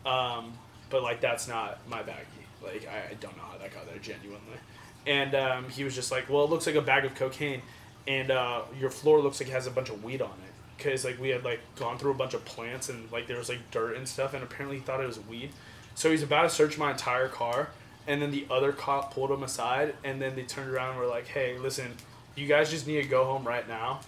[0.05, 0.53] Um,
[0.91, 2.45] but, like, that's not my baggie.
[2.63, 4.59] Like, I, I don't know how that got there, genuinely.
[5.07, 7.63] And um, he was just like, well, it looks like a bag of cocaine,
[8.07, 10.53] and uh, your floor looks like it has a bunch of weed on it.
[10.77, 13.49] Because, like, we had, like, gone through a bunch of plants, and, like, there was,
[13.49, 15.51] like, dirt and stuff, and apparently he thought it was weed.
[15.95, 17.71] So he's about to search my entire car,
[18.07, 21.07] and then the other cop pulled him aside, and then they turned around and were
[21.07, 21.95] like, "Hey, listen,
[22.39, 24.01] you guys just need to go home right now,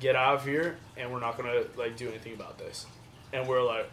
[0.00, 2.86] get out of here, and we're not gonna like do anything about this."
[3.32, 3.88] And we're like,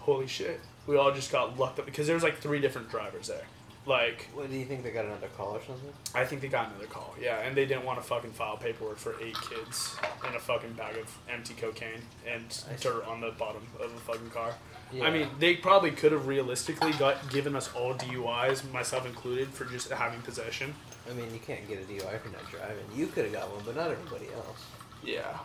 [0.00, 3.28] "Holy shit!" We all just got lucked up because there was like three different drivers
[3.28, 3.44] there.
[3.86, 5.92] Like, What do you think they got another call or something?
[6.14, 7.14] I think they got another call.
[7.20, 9.96] Yeah, and they didn't want to fucking file paperwork for eight kids
[10.26, 12.44] and a fucking bag of empty cocaine and
[12.80, 14.54] dirt on the bottom of a fucking car.
[14.90, 15.04] Yeah.
[15.04, 19.66] I mean, they probably could have realistically got given us all DUIs, myself included, for
[19.66, 20.74] just having possession.
[21.08, 22.84] I mean, you can't get a DUI for not driving.
[22.94, 24.64] You could have got one, but not everybody else.
[25.04, 25.38] Yeah.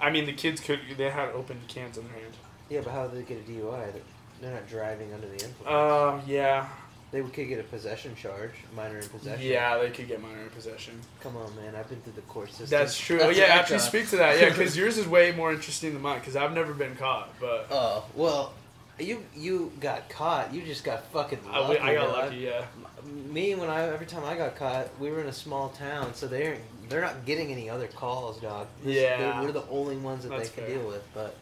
[0.00, 0.80] I mean, the kids could.
[0.96, 2.34] They had open cans in their hand.
[2.68, 3.92] Yeah, but how did they get a DUI?
[3.92, 4.02] They're-
[4.40, 5.66] They're not driving under the influence.
[5.66, 6.20] Um.
[6.26, 6.66] Yeah.
[7.10, 9.46] they could get a possession charge, minor in possession.
[9.46, 11.00] Yeah, they could get minor in possession.
[11.22, 11.74] Come on, man.
[11.74, 12.66] I've been through the court system.
[12.68, 13.16] That's true.
[13.18, 13.86] That's yeah, what I actually, thought.
[13.88, 14.38] speak to that.
[14.38, 16.18] Yeah, because yours is way more interesting than mine.
[16.18, 18.52] Because I've never been caught, but Oh well,
[18.98, 20.52] you you got caught.
[20.52, 21.78] You just got fucking I, lucky.
[21.80, 22.36] I got lucky.
[22.36, 22.66] Yeah.
[23.06, 26.26] Me when I every time I got caught, we were in a small town, so
[26.26, 28.66] they're they're not getting any other calls, dog.
[28.84, 29.42] This- Yeah.
[29.42, 30.78] we're the only ones that That's they can fair.
[30.78, 31.04] deal with.
[31.14, 31.34] But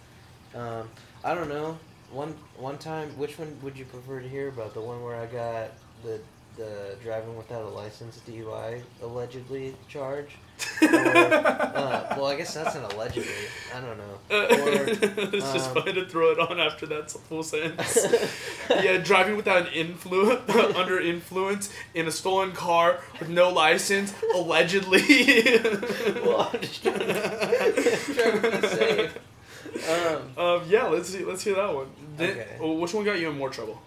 [0.58, 0.88] um,
[1.22, 1.78] I don't know.
[2.10, 4.74] One one time, which one would you prefer to hear about?
[4.74, 5.70] The one where I got
[6.04, 6.20] the
[6.57, 10.28] the driving without a license DUI allegedly charge.
[10.82, 13.28] Or, uh, well, I guess that's an allegedly.
[13.74, 14.14] I don't know.
[14.30, 14.84] Or,
[15.34, 18.07] it's just um, funny to throw it on after that full sentence.
[18.70, 25.02] yeah, driving without an influence, under influence in a stolen car with no license, allegedly.
[26.24, 29.18] well, I'm just trying to, trying to be safe.
[29.88, 31.24] Um, Um, yeah, let's see.
[31.24, 31.88] Let's hear that one.
[32.18, 32.46] Okay.
[32.61, 33.80] which one got you in more trouble?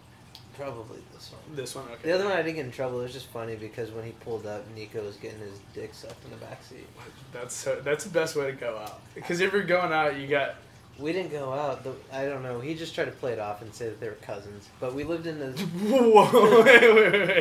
[0.58, 1.55] Probably this one.
[1.55, 1.86] This one.
[1.86, 2.10] Okay.
[2.10, 2.99] The other one I didn't get in trouble.
[2.99, 6.24] It was just funny because when he pulled up, Nico was getting his dick sucked
[6.26, 6.86] in the backseat.
[7.32, 9.01] That's so, that's the best way to go out.
[9.16, 10.55] Because if you're going out, you got
[11.00, 11.84] We didn't go out.
[11.84, 12.60] The, I don't know.
[12.60, 14.68] He just tried to play it off and say that they were cousins.
[14.80, 16.64] But we lived in the whoa.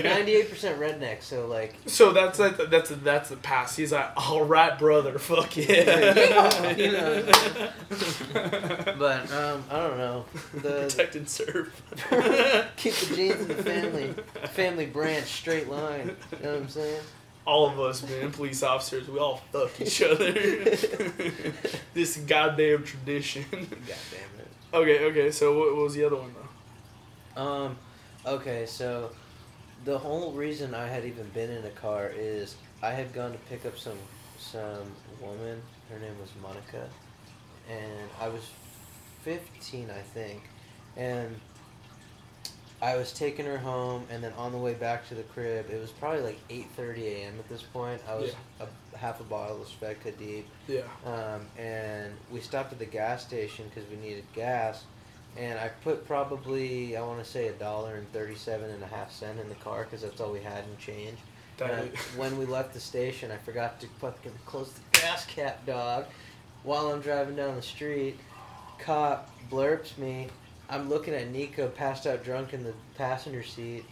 [0.03, 1.23] Ninety-eight percent redneck.
[1.23, 3.77] So like, So that's like the, that's that's the past.
[3.77, 6.75] He's like, all right, brother, fuck yeah.
[6.77, 7.23] You know.
[8.99, 10.25] but um, I don't know.
[10.55, 11.83] The Protect and serve.
[12.77, 14.15] keep the genes in the family,
[14.51, 16.17] family branch, straight line.
[16.39, 17.03] You know what I'm saying?
[17.47, 20.33] All of us, man, police officers, we all fuck each other.
[21.95, 23.45] this goddamn tradition.
[23.51, 24.49] God damn it.
[24.75, 25.31] Okay, okay.
[25.31, 27.43] So what, what was the other one though?
[27.43, 27.77] Um,
[28.27, 29.11] Okay, so
[29.85, 33.39] the whole reason I had even been in a car is I had gone to
[33.49, 33.99] pick up some
[34.37, 34.91] some
[35.21, 35.63] woman.
[35.89, 36.89] Her name was Monica,
[37.71, 38.43] and I was
[39.23, 40.43] fifteen, I think,
[40.97, 41.37] and
[42.87, 45.81] I was taking her home, and then on the way back to the crib, it
[45.81, 47.35] was probably like eight thirty a.m.
[47.37, 48.01] at this point.
[48.09, 48.31] I was
[48.61, 50.83] a, half a bottle of Svedka deep, Yeah.
[51.05, 54.85] um, and we stopped at the gas station because we needed gas.
[55.37, 59.11] And I put probably I want to say a dollar and thirty-seven and a half
[59.11, 61.19] cent in the car because that's all we had in change.
[61.61, 65.67] And I- when we left the station, I forgot to fucking close the gas cap,
[65.67, 66.05] dog.
[66.63, 68.17] While I'm driving down the street,
[68.79, 70.29] cop blurps me.
[70.69, 73.85] I'm looking at Nico passed out drunk in the passenger seat,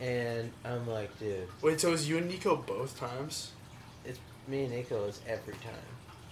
[0.00, 3.52] and I'm like, dude, wait, so it was you and Nico both times?
[4.04, 4.18] it's
[4.48, 5.72] me and Nico is every time.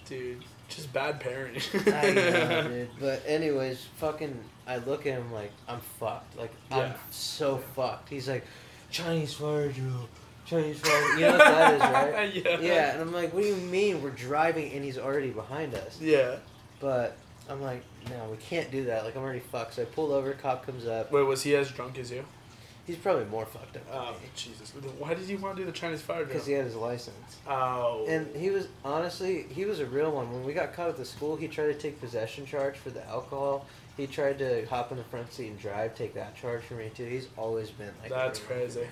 [0.05, 1.93] Dude, just bad parenting.
[1.93, 2.89] I know, dude.
[2.99, 4.37] But anyways, fucking,
[4.67, 6.37] I look at him like I'm fucked.
[6.37, 6.93] Like I'm Yeah.
[7.11, 8.09] so fucked.
[8.09, 8.43] He's like,
[8.89, 10.09] Chinese fire drill,
[10.45, 11.13] Chinese fire.
[11.13, 11.81] You know what that is,
[12.13, 12.45] right?
[12.45, 12.59] yeah.
[12.59, 15.97] Yeah, and I'm like, what do you mean we're driving and he's already behind us?
[16.01, 16.37] Yeah.
[16.81, 17.15] But
[17.47, 19.05] I'm like, no, we can't do that.
[19.05, 19.75] Like I'm already fucked.
[19.75, 20.33] So I pull over.
[20.33, 21.11] Cop comes up.
[21.11, 22.25] Wait, was he as drunk as you?
[22.87, 24.73] He's probably more fucked up Oh, Jesus.
[24.97, 26.29] Why did you want to do the Chinese fire drill?
[26.29, 27.37] because he had his license.
[27.47, 28.05] Oh.
[28.07, 30.31] And he was honestly, he was a real one.
[30.33, 33.07] When we got caught at the school, he tried to take possession charge for the
[33.07, 33.67] alcohol.
[33.97, 36.91] He tried to hop in the front seat and drive, take that charge for me
[36.93, 37.05] too.
[37.05, 38.09] He's always been like.
[38.09, 38.87] That's real one for crazy.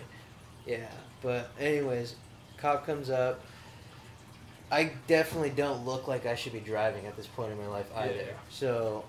[0.68, 0.91] Yeah,
[1.24, 2.16] but anyways,
[2.57, 3.41] cop comes up.
[4.72, 7.88] I definitely don't look like I should be driving at this point in my life
[7.95, 8.13] either.
[8.13, 8.24] Yeah.
[8.49, 9.03] So,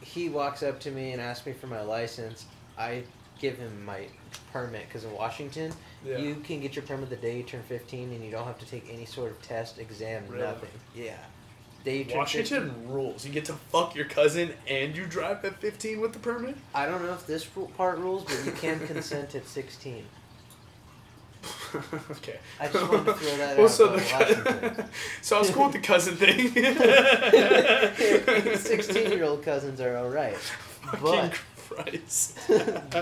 [0.00, 2.46] he walks up to me and asks me for my license.
[2.76, 3.04] I
[3.40, 4.06] give him my
[4.52, 5.72] permit because in Washington,
[6.04, 6.18] yeah.
[6.18, 8.66] you can get your permit the day you turn 15 and you don't have to
[8.66, 10.42] take any sort of test, exam, Really?
[10.44, 10.70] nothing.
[10.94, 11.16] Yeah.
[11.84, 13.26] Day you turn Washington 15 rules.
[13.26, 16.56] You get to fuck your cousin and you drive at 15 with the permit?
[16.74, 17.44] I don't know if this
[17.76, 20.04] part rules, but you can consent at 16.
[22.10, 22.38] okay.
[22.60, 24.88] I just wanted to throw that well, out so, the
[25.22, 26.48] so I was cool with the cousin thing.
[28.56, 30.36] 16 year old cousins are alright.
[31.00, 31.32] But,
[31.68, 32.38] Christ.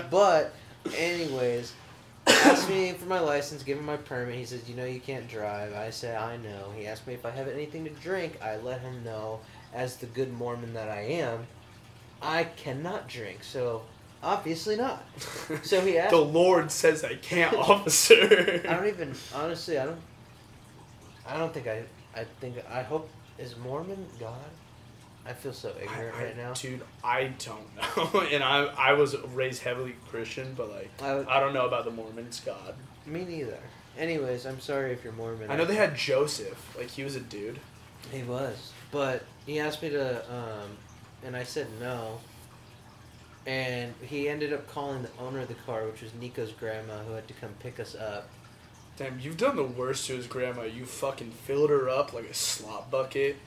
[0.09, 0.53] but,
[0.97, 1.73] anyways,
[2.27, 4.35] asked me for my license, give him my permit.
[4.35, 5.73] He says, You know, you can't drive.
[5.73, 6.71] I say, I know.
[6.75, 8.39] He asked me if I have anything to drink.
[8.41, 9.39] I let him know,
[9.73, 11.47] as the good Mormon that I am,
[12.21, 13.43] I cannot drink.
[13.43, 13.83] So,
[14.23, 15.03] obviously not.
[15.63, 16.11] So he asked.
[16.11, 18.61] the Lord says I can't, officer.
[18.67, 19.77] I don't even honestly.
[19.77, 19.99] I don't.
[21.27, 21.83] I don't think I.
[22.15, 24.33] I think I hope is Mormon God.
[25.25, 26.53] I feel so ignorant I- I- right now.
[26.53, 28.21] Dude, I don't know.
[28.31, 31.91] and I I was raised heavily Christian, but like I, I don't know about the
[31.91, 32.75] Mormons God.
[33.05, 33.59] me neither.
[33.97, 35.51] Anyways, I'm sorry if you're Mormon.
[35.51, 37.59] I know they had Joseph, like he was a dude.
[38.11, 40.69] He was, but he asked me to, um,
[41.23, 42.19] and I said no.
[43.45, 47.13] And he ended up calling the owner of the car, which was Nico's grandma, who
[47.13, 48.29] had to come pick us up.
[48.95, 50.63] Damn, you've done the worst to his grandma.
[50.63, 53.37] You fucking filled her up like a slop bucket.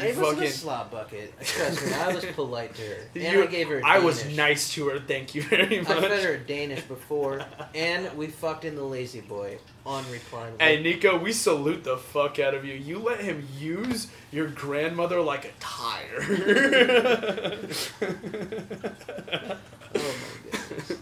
[0.00, 1.34] You I wasn't a slop bucket.
[1.44, 3.82] Trust me, I was polite to her, and You- I gave her.
[3.84, 4.98] I was nice to her.
[5.00, 5.90] Thank you very much.
[5.90, 10.54] I fed her a Danish before, and we fucked in the lazy boy on recline.
[10.58, 12.72] Hey Nico, we salute the fuck out of you.
[12.74, 16.18] You let him use your grandmother like a tire.
[16.22, 17.52] oh
[19.94, 20.92] my goodness.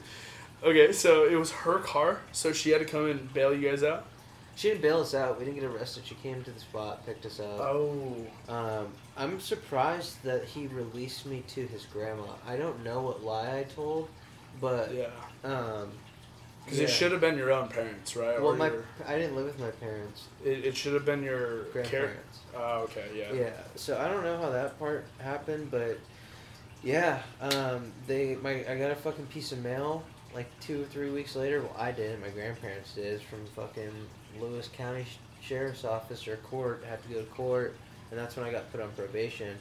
[0.64, 3.82] okay, so it was her car, so she had to come and bail you guys
[3.84, 4.06] out.
[4.60, 5.38] She didn't bail us out.
[5.38, 6.02] We didn't get arrested.
[6.04, 7.60] She came to the spot, picked us up.
[7.60, 8.14] Oh,
[8.46, 12.26] Um, I'm surprised that he released me to his grandma.
[12.46, 14.10] I don't know what lie I told,
[14.60, 15.06] but yeah.
[15.44, 15.88] um,
[16.66, 16.84] Because yeah.
[16.84, 18.38] it should have been your own parents, right?
[18.38, 21.22] Well, or my your, I didn't live with my parents, it, it should have been
[21.22, 22.40] your grandparents.
[22.54, 23.32] Oh, okay, yeah.
[23.32, 25.98] Yeah, so I don't know how that part happened, but
[26.82, 30.04] yeah, um, they my I got a fucking piece of mail
[30.34, 31.62] like two or three weeks later.
[31.62, 32.20] Well, I did.
[32.20, 33.92] My grandparents did from fucking
[34.40, 35.06] Lewis County
[35.40, 36.82] Sheriff's Office or court.
[36.86, 37.74] I had to go to court,
[38.10, 39.56] and that's when I got put on probation,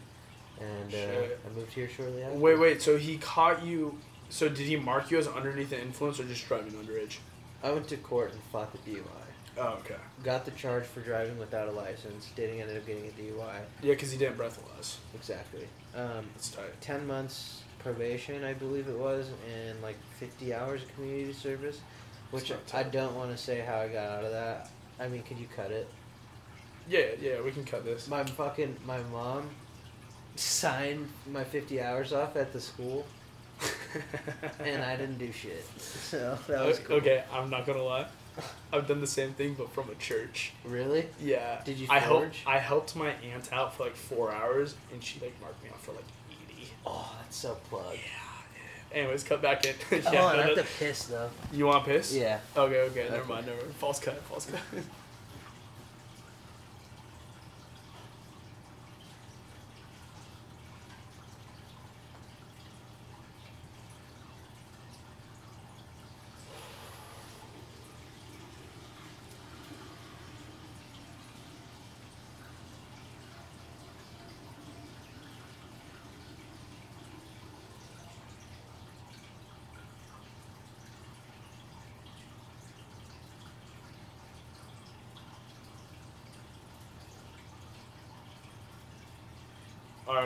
[0.60, 1.40] and uh, Shit.
[1.46, 2.38] I moved here shortly after.
[2.38, 2.82] Wait, wait.
[2.82, 3.98] So he caught you.
[4.30, 7.18] So did he mark you as underneath the influence or just driving underage?
[7.64, 9.04] I went to court and fought the DUI.
[9.58, 9.96] Oh, okay.
[10.24, 12.30] Got the charge for driving without a license.
[12.36, 13.60] Didn't end up getting a DUI.
[13.82, 14.98] Yeah, because he didn't breathalyze.
[15.16, 15.68] Exactly.
[15.96, 16.82] Um, That's tight.
[16.82, 21.82] 10 months probation, I believe it was, and like 50 hours of community service,
[22.32, 24.70] which I don't want to say how I got out of that.
[25.00, 25.88] I mean, could you cut it?
[26.90, 28.08] Yeah, yeah, we can cut this.
[28.08, 29.50] My fucking my mom
[30.36, 33.06] signed my 50 hours off at the school,
[34.60, 35.66] and I didn't do shit.
[35.78, 36.98] So that was cool.
[36.98, 38.06] Okay, I'm not gonna lie.
[38.72, 40.54] I've done the same thing, but from a church.
[40.64, 41.08] Really?
[41.22, 41.62] Yeah.
[41.66, 42.22] Did you I helped.
[42.22, 42.44] forge?
[42.48, 45.84] I helped my aunt out for like four hours, and she like marked me off
[45.84, 46.70] for like eighty.
[46.86, 47.94] Oh, that's so plug.
[47.94, 48.00] Yeah,
[48.92, 49.76] Anyways, cut back in.
[49.92, 51.30] oh, yeah, I no, have no- to piss though.
[51.54, 52.14] You want piss?
[52.14, 52.40] Yeah.
[52.58, 53.76] Okay, okay, never mind, never mind.
[53.76, 54.60] False cut, false cut.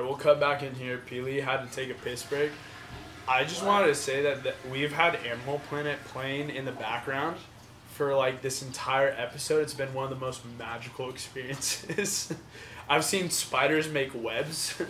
[0.03, 1.01] right, we'll cut back in here.
[1.09, 2.51] Pili had to take a piss break.
[3.27, 7.37] I just wanted to say that, that we've had Animal Planet playing in the background
[7.93, 9.61] for like this entire episode.
[9.61, 12.33] It's been one of the most magical experiences.
[12.89, 14.81] I've seen spiders make webs.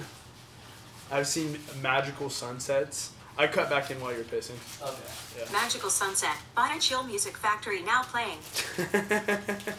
[1.12, 3.12] I've seen magical sunsets.
[3.38, 4.58] I cut back in while you're pissing.
[4.82, 5.52] Okay.
[5.52, 6.36] Magical Sunset.
[6.54, 8.38] By Chill Music Factory now playing.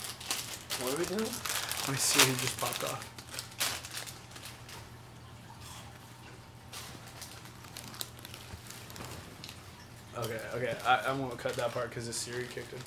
[0.81, 1.31] What are we doing?
[1.87, 3.14] My Siri just popped off.
[10.25, 10.77] Okay, okay.
[10.87, 12.79] I, I'm gonna cut that part because the Siri kicked in.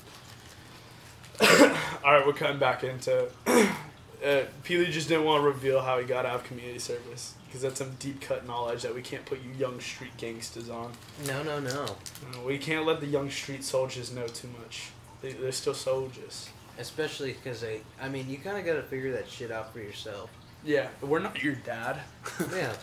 [2.04, 3.26] All right, we're cutting back into.
[3.46, 7.62] uh, Pili just didn't want to reveal how he got out of community service because
[7.62, 10.92] that's some deep cut knowledge that we can't put you young street gangsters on.
[11.26, 11.84] No, no, no.
[11.84, 14.90] Uh, we can't let the young street soldiers know too much.
[15.22, 16.50] They, they're still soldiers.
[16.78, 19.80] Especially because they, I mean, you kind of got to figure that shit out for
[19.80, 20.30] yourself.
[20.64, 22.00] Yeah, we're not your dad.
[22.52, 22.74] Yeah.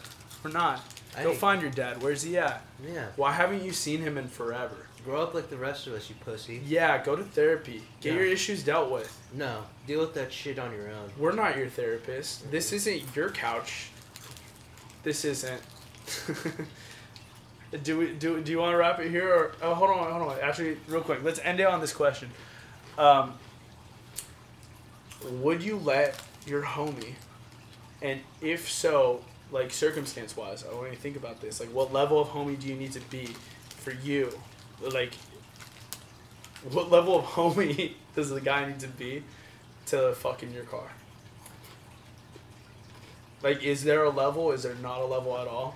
[0.44, 0.82] We're not.
[1.24, 2.02] Go find your dad.
[2.02, 2.62] Where's he at?
[2.86, 3.06] Yeah.
[3.16, 4.76] Why haven't you seen him in forever?
[5.04, 6.62] Grow up like the rest of us, you pussy.
[6.66, 7.84] Yeah, go to therapy.
[8.02, 8.20] Get Yeah.
[8.22, 9.16] your issues dealt with.
[9.34, 11.12] No, deal with that shit on your own.
[11.18, 12.50] We're not your therapist.
[12.52, 13.90] This isn't your couch.
[15.04, 15.62] This isn't.
[17.84, 18.42] do we do?
[18.42, 19.52] Do you want to wrap it here or?
[19.62, 20.40] Oh, hold on, hold on.
[20.40, 22.32] Actually, real quick, let's end it on this question.
[22.98, 23.34] Um,
[25.42, 27.14] would you let your homie,
[28.02, 31.60] and if so, like circumstance wise, I want you to think about this.
[31.60, 33.30] Like, what level of homie do you need to be
[33.70, 34.38] for you?
[34.82, 35.14] Like,
[36.72, 39.24] what level of homie does the guy need to be
[39.88, 40.88] to fuck in your car?
[43.44, 44.52] Like, is there a level?
[44.52, 45.76] Is there not a level at all?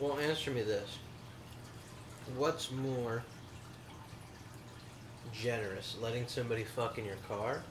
[0.00, 0.98] Well, answer me this.
[2.36, 3.22] What's more
[5.32, 7.62] generous, letting somebody fuck in your car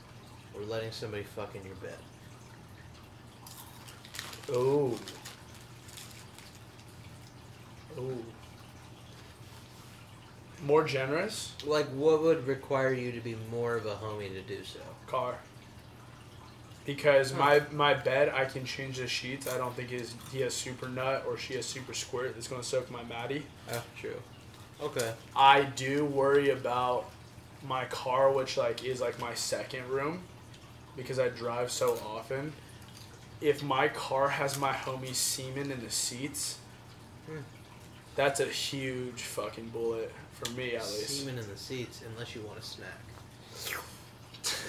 [0.54, 1.98] or letting somebody fuck in your bed?
[4.50, 4.98] Oh.
[7.98, 8.12] Oh.
[10.64, 14.64] More generous Like, what would require you to be more of a homie to do
[14.64, 14.80] so?
[15.06, 15.36] car.
[16.86, 17.38] Because Huh.
[17.38, 19.48] my my bed, I can change the sheets.
[19.48, 22.64] I don't think is he has super nut or she has super squirt that's gonna
[22.64, 23.46] soak my matty.
[23.68, 24.22] That's true.
[24.82, 25.14] Okay.
[25.36, 27.10] I do worry about
[27.64, 30.24] my car, which like is like my second room,
[30.96, 32.54] because I drive so often.
[33.42, 36.58] If my car has my homie semen in the seats,
[37.28, 37.40] Hmm.
[38.18, 41.22] That's a huge fucking bullet for me at least.
[41.22, 42.90] Semen in the seats, unless you want a snack.
[43.70, 43.76] You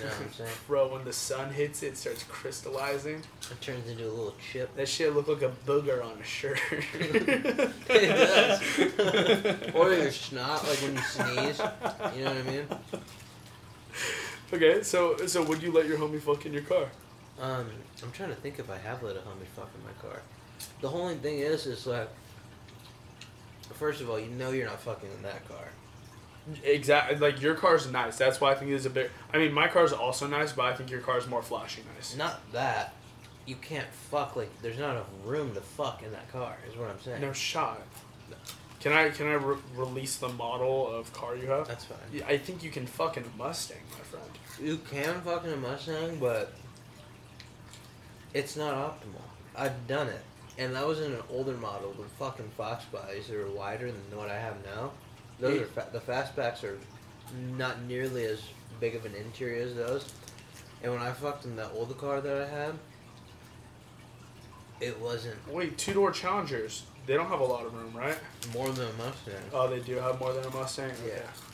[0.04, 0.50] know what I'm saying?
[0.66, 3.22] Bro, when the sun hits it, it starts crystallizing.
[3.50, 4.74] It turns into a little chip.
[4.76, 6.60] That shit look like a booger on a shirt.
[7.90, 9.74] It does.
[9.74, 11.58] or your snot, like when you sneeze.
[12.16, 12.66] You know what I mean?
[14.52, 16.86] okay, so so would you let your homie fuck in your car?
[17.40, 17.66] Um,
[18.02, 20.20] I'm trying to think if I have let a homie fuck in my car.
[20.80, 22.08] The only thing is, is like,
[23.78, 25.68] first of all, you know you're not fucking in that car.
[26.64, 27.16] Exactly.
[27.16, 28.16] Like your car's nice.
[28.16, 29.10] That's why I think it's a bit.
[29.32, 32.16] I mean, my car's also nice, but I think your car's more flashy nice.
[32.16, 32.94] Not that.
[33.46, 36.90] You can't fuck, like, there's not enough room to fuck in that car, is what
[36.90, 37.22] I'm saying.
[37.22, 37.80] No shot.
[38.80, 41.66] Can I can I re- release the model of car you have?
[41.66, 41.98] That's fine.
[42.12, 44.30] Yeah, I think you can fuck in a Mustang, my friend.
[44.62, 46.52] You can fuck in a Mustang, but
[48.34, 49.22] it's not optimal.
[49.56, 50.22] I've done it.
[50.58, 54.18] And that was in an older model The fucking Fox bodies that are wider than
[54.18, 54.90] what I have now.
[55.38, 56.78] Those are fa- the fastbacks are
[57.56, 58.42] not nearly as
[58.80, 60.12] big of an interior as those.
[60.82, 62.74] And when I fucked in that older car that I had,
[64.80, 66.84] it wasn't Wait, two door Challengers.
[67.06, 68.18] They don't have a lot of room, right?
[68.52, 69.34] more than a Mustang.
[69.52, 70.90] Oh, they do have more than a Mustang.
[70.90, 71.16] Okay.
[71.16, 71.47] Yeah.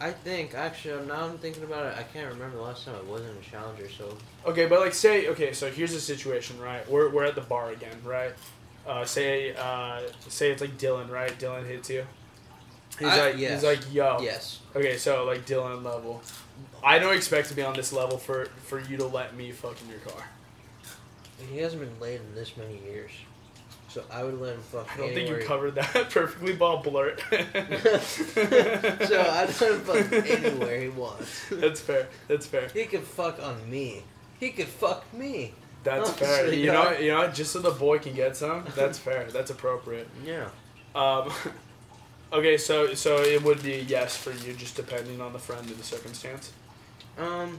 [0.00, 1.98] I think actually now I'm thinking about it.
[1.98, 3.88] I can't remember the last time I wasn't a Challenger.
[3.90, 6.88] So Okay, but like say okay, so here's the situation, right?
[6.88, 8.32] We're we're at the bar again, right?
[8.86, 11.36] Uh, say uh, say it's like Dylan, right?
[11.38, 12.06] Dylan hits you.
[12.98, 13.52] He's I- like yes.
[13.54, 14.18] he's like yo.
[14.20, 16.22] yes, Okay, so like Dylan level.
[16.82, 19.76] I don't expect to be on this level for for you to let me fuck
[19.82, 20.24] in your car.
[21.50, 23.10] he hasn't been late in this many years.
[23.88, 25.10] So I would let him fuck anywhere.
[25.10, 27.20] I don't think you covered that perfectly, ball blurt.
[27.30, 27.36] so
[29.20, 31.48] I'd let him fuck anywhere he wants.
[31.50, 32.08] That's fair.
[32.28, 32.68] That's fair.
[32.68, 34.02] He could fuck on me.
[34.38, 35.54] He could fuck me.
[35.84, 36.46] That's Oh, fair.
[36.46, 38.64] so You know, you know, just so the boy can get some.
[38.76, 39.24] That's fair.
[39.32, 40.08] That's appropriate.
[40.24, 40.50] Yeah.
[40.94, 41.32] Um,
[42.32, 45.66] okay, so so it would be a yes for you, just depending on the friend
[45.66, 46.52] and the circumstance.
[47.16, 47.58] Um,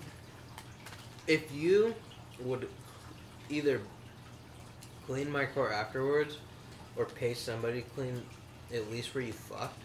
[1.28, 1.96] if you
[2.42, 2.68] would
[3.50, 3.82] either
[5.10, 6.38] clean my car afterwards
[6.96, 8.22] or pay somebody to clean
[8.72, 9.82] at least where you fucked,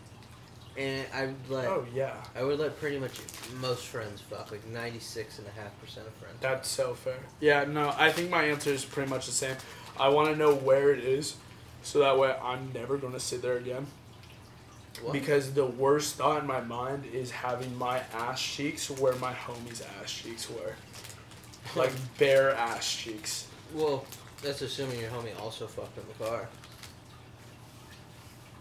[0.77, 3.13] and I would let Oh yeah, I would let pretty much
[3.59, 6.37] most friends fuck, like ninety six and a half percent of friends.
[6.41, 7.17] that's so fair.
[7.41, 9.57] Yeah, no, I think my answer is pretty much the same.
[9.99, 11.37] I want to know where it is,
[11.83, 13.87] so that way I'm never gonna sit there again.
[15.01, 15.15] What?
[15.15, 19.83] Because the worst thought in my mind is having my ass cheeks where my homie's
[20.03, 20.75] ass cheeks were,
[21.81, 23.47] like bare ass cheeks.
[23.75, 24.05] well,
[24.45, 26.49] that's assuming your homie also fucked in the car.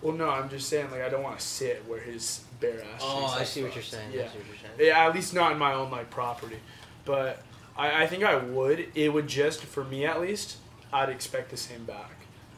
[0.01, 3.01] Well, no, I'm just saying like I don't want to sit where his bare ass.
[3.01, 4.11] Oh, I see what you're saying.
[4.13, 4.23] Yeah.
[4.23, 4.89] I see what you're saying.
[4.89, 6.57] Yeah, at least not in my own like property.
[7.05, 7.41] But
[7.77, 8.87] I, I think I would.
[8.95, 10.57] It would just for me at least,
[10.91, 12.11] I'd expect the same back.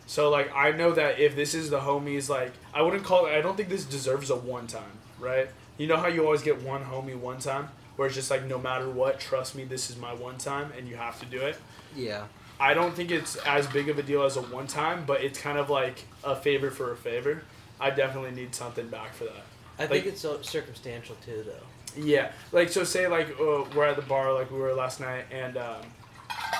[0.07, 3.33] So like I know that if this is the homies like I wouldn't call it
[3.33, 5.49] I don't think this deserves a one time, right?
[5.77, 7.69] You know how you always get one homie one time?
[7.95, 10.87] Where it's just like no matter what, trust me, this is my one time and
[10.87, 11.57] you have to do it.
[11.95, 12.25] Yeah.
[12.59, 15.39] I don't think it's as big of a deal as a one time, but it's
[15.39, 17.43] kind of like a favor for a favor.
[17.79, 19.43] I definitely need something back for that.
[19.77, 22.01] I Like- think it's so circumstantial too, though.
[22.01, 22.83] Yeah, like so.
[22.83, 25.81] Say like uh, we're at the bar like we were last night, and um,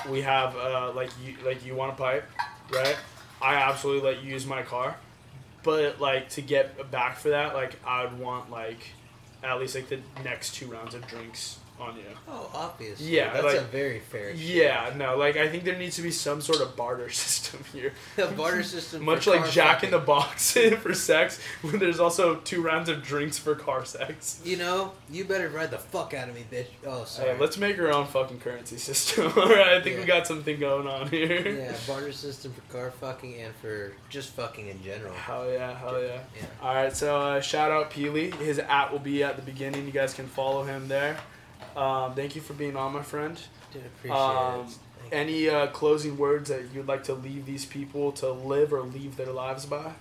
[0.08, 2.24] we have uh, like you like you want a pipe,
[2.72, 2.96] right?
[3.42, 4.96] I absolutely let you use my car,
[5.62, 8.78] but like to get back for that, like I'd want like
[9.42, 12.02] at least like the next two rounds of drinks on you.
[12.28, 13.06] Oh, obviously.
[13.06, 14.30] Yeah, that's like- a very fair.
[14.32, 17.92] Yeah, no, like I think there needs to be some sort of barter system here.
[18.16, 19.04] The barter system.
[19.04, 20.06] Much like Jack in the.
[20.06, 20.52] Box
[20.82, 24.40] for sex, when there's also two rounds of drinks for car sex.
[24.44, 26.66] You know, you better ride the fuck out of me, bitch.
[26.86, 27.30] Oh, sorry.
[27.30, 29.32] Hey, let's make our own fucking currency system.
[29.36, 31.48] All right, I think we got something going on here.
[31.48, 35.12] yeah, barter system for car fucking and for just fucking in general.
[35.14, 36.20] Hell yeah, hell yeah.
[36.36, 36.46] Yeah.
[36.62, 38.32] All right, so uh, shout out Pili.
[38.34, 39.86] His at will be at the beginning.
[39.86, 41.16] You guys can follow him there.
[41.76, 43.38] Um, thank you for being on, my friend.
[43.72, 45.14] Dude, appreciate Um, it.
[45.14, 49.16] Any uh, closing words that you'd like to leave these people to live or leave
[49.16, 49.92] their lives by?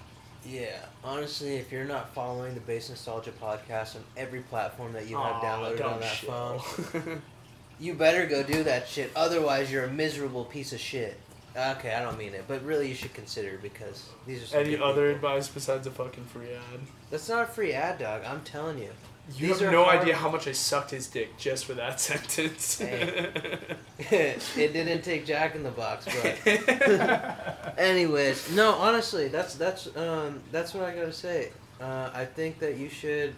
[0.47, 5.17] Yeah, honestly, if you're not following the Base Nostalgia podcast on every platform that you
[5.17, 6.59] have downloaded on that chill.
[6.59, 7.21] phone,
[7.79, 9.11] you better go do that shit.
[9.15, 11.19] Otherwise, you're a miserable piece of shit.
[11.57, 14.71] Okay, I don't mean it, but really, you should consider because these are some Any
[14.71, 15.29] good other people.
[15.29, 16.81] advice besides a fucking free ad?
[17.09, 18.23] That's not a free ad, dog.
[18.27, 18.89] I'm telling you.
[19.37, 21.73] You These have are no hard- idea how much I sucked his dick just for
[21.75, 22.77] that sentence.
[22.77, 23.31] Hey.
[23.97, 30.73] it didn't take Jack in the Box, but anyways, no, honestly, that's that's um that's
[30.73, 31.51] what I gotta say.
[31.81, 33.33] Uh, I think that you should.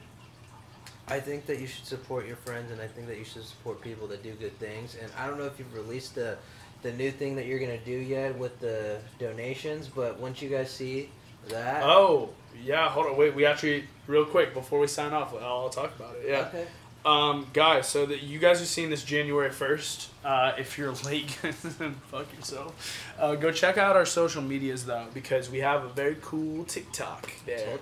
[1.10, 3.80] I think that you should support your friends, and I think that you should support
[3.80, 4.98] people that do good things.
[5.02, 6.38] And I don't know if you've released the
[6.84, 10.70] the new thing that you're gonna do yet with the donations, but once you guys
[10.72, 11.10] see
[11.50, 12.30] that, oh,
[12.64, 13.18] yeah, hold on.
[13.18, 16.30] Wait, we actually, real quick, before we sign off, I'll, I'll talk about it.
[16.30, 16.50] Yeah.
[16.50, 16.66] okay,
[17.06, 20.10] Um, guys, so that you guys are seeing this January first.
[20.26, 23.06] Uh, if you're late, fuck yourself.
[23.18, 27.32] Uh, go check out our social medias though, because we have a very cool TikTok
[27.46, 27.78] there.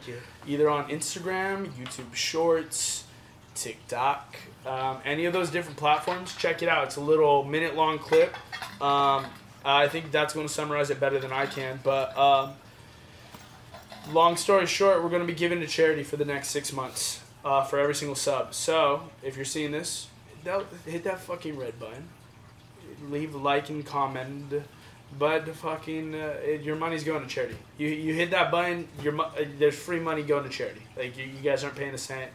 [0.47, 3.05] Either on Instagram, YouTube Shorts,
[3.55, 4.35] TikTok,
[4.65, 6.35] um, any of those different platforms.
[6.35, 6.85] Check it out.
[6.85, 8.33] It's a little minute long clip.
[8.81, 9.25] Um,
[9.63, 11.79] I think that's going to summarize it better than I can.
[11.83, 12.53] But um,
[14.11, 17.21] long story short, we're going to be giving to charity for the next six months
[17.43, 18.53] uh, for every single sub.
[18.53, 20.07] So if you're seeing this,
[20.43, 22.09] that, hit that fucking red button.
[23.09, 24.53] Leave a like and comment.
[25.17, 27.55] But fucking, uh, your money's going to charity.
[27.77, 30.81] You, you hit that button, your uh, there's free money going to charity.
[30.97, 32.31] Like you, you guys aren't paying a cent.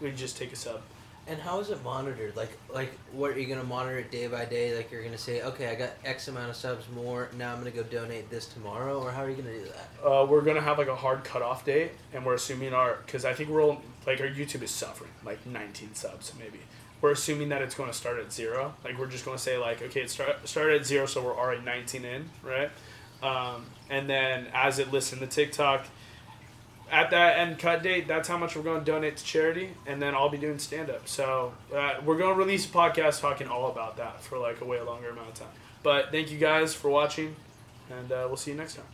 [0.00, 0.80] We just take a sub.
[1.26, 2.36] And how is it monitored?
[2.36, 4.76] Like, like, what are you gonna monitor it day by day?
[4.76, 7.30] Like, you're gonna say, okay, I got X amount of subs more.
[7.38, 10.06] Now I'm gonna go donate this tomorrow, or how are you gonna do that?
[10.06, 13.32] Uh, we're gonna have like a hard cutoff date, and we're assuming our because I
[13.32, 16.60] think we're all, like our YouTube is suffering like 19 subs maybe.
[17.00, 18.74] We're assuming that it's to start at zero.
[18.84, 21.62] Like we're just to say like okay, it start started at zero, so we're already
[21.62, 22.70] 19 in, right?
[23.22, 25.86] Um, and then as it lists in the TikTok,
[26.94, 30.00] at that end cut date, that's how much we're going to donate to charity, and
[30.00, 31.08] then I'll be doing stand up.
[31.08, 34.64] So uh, we're going to release a podcast talking all about that for like a
[34.64, 35.48] way longer amount of time.
[35.82, 37.34] But thank you guys for watching,
[37.90, 38.93] and uh, we'll see you next time.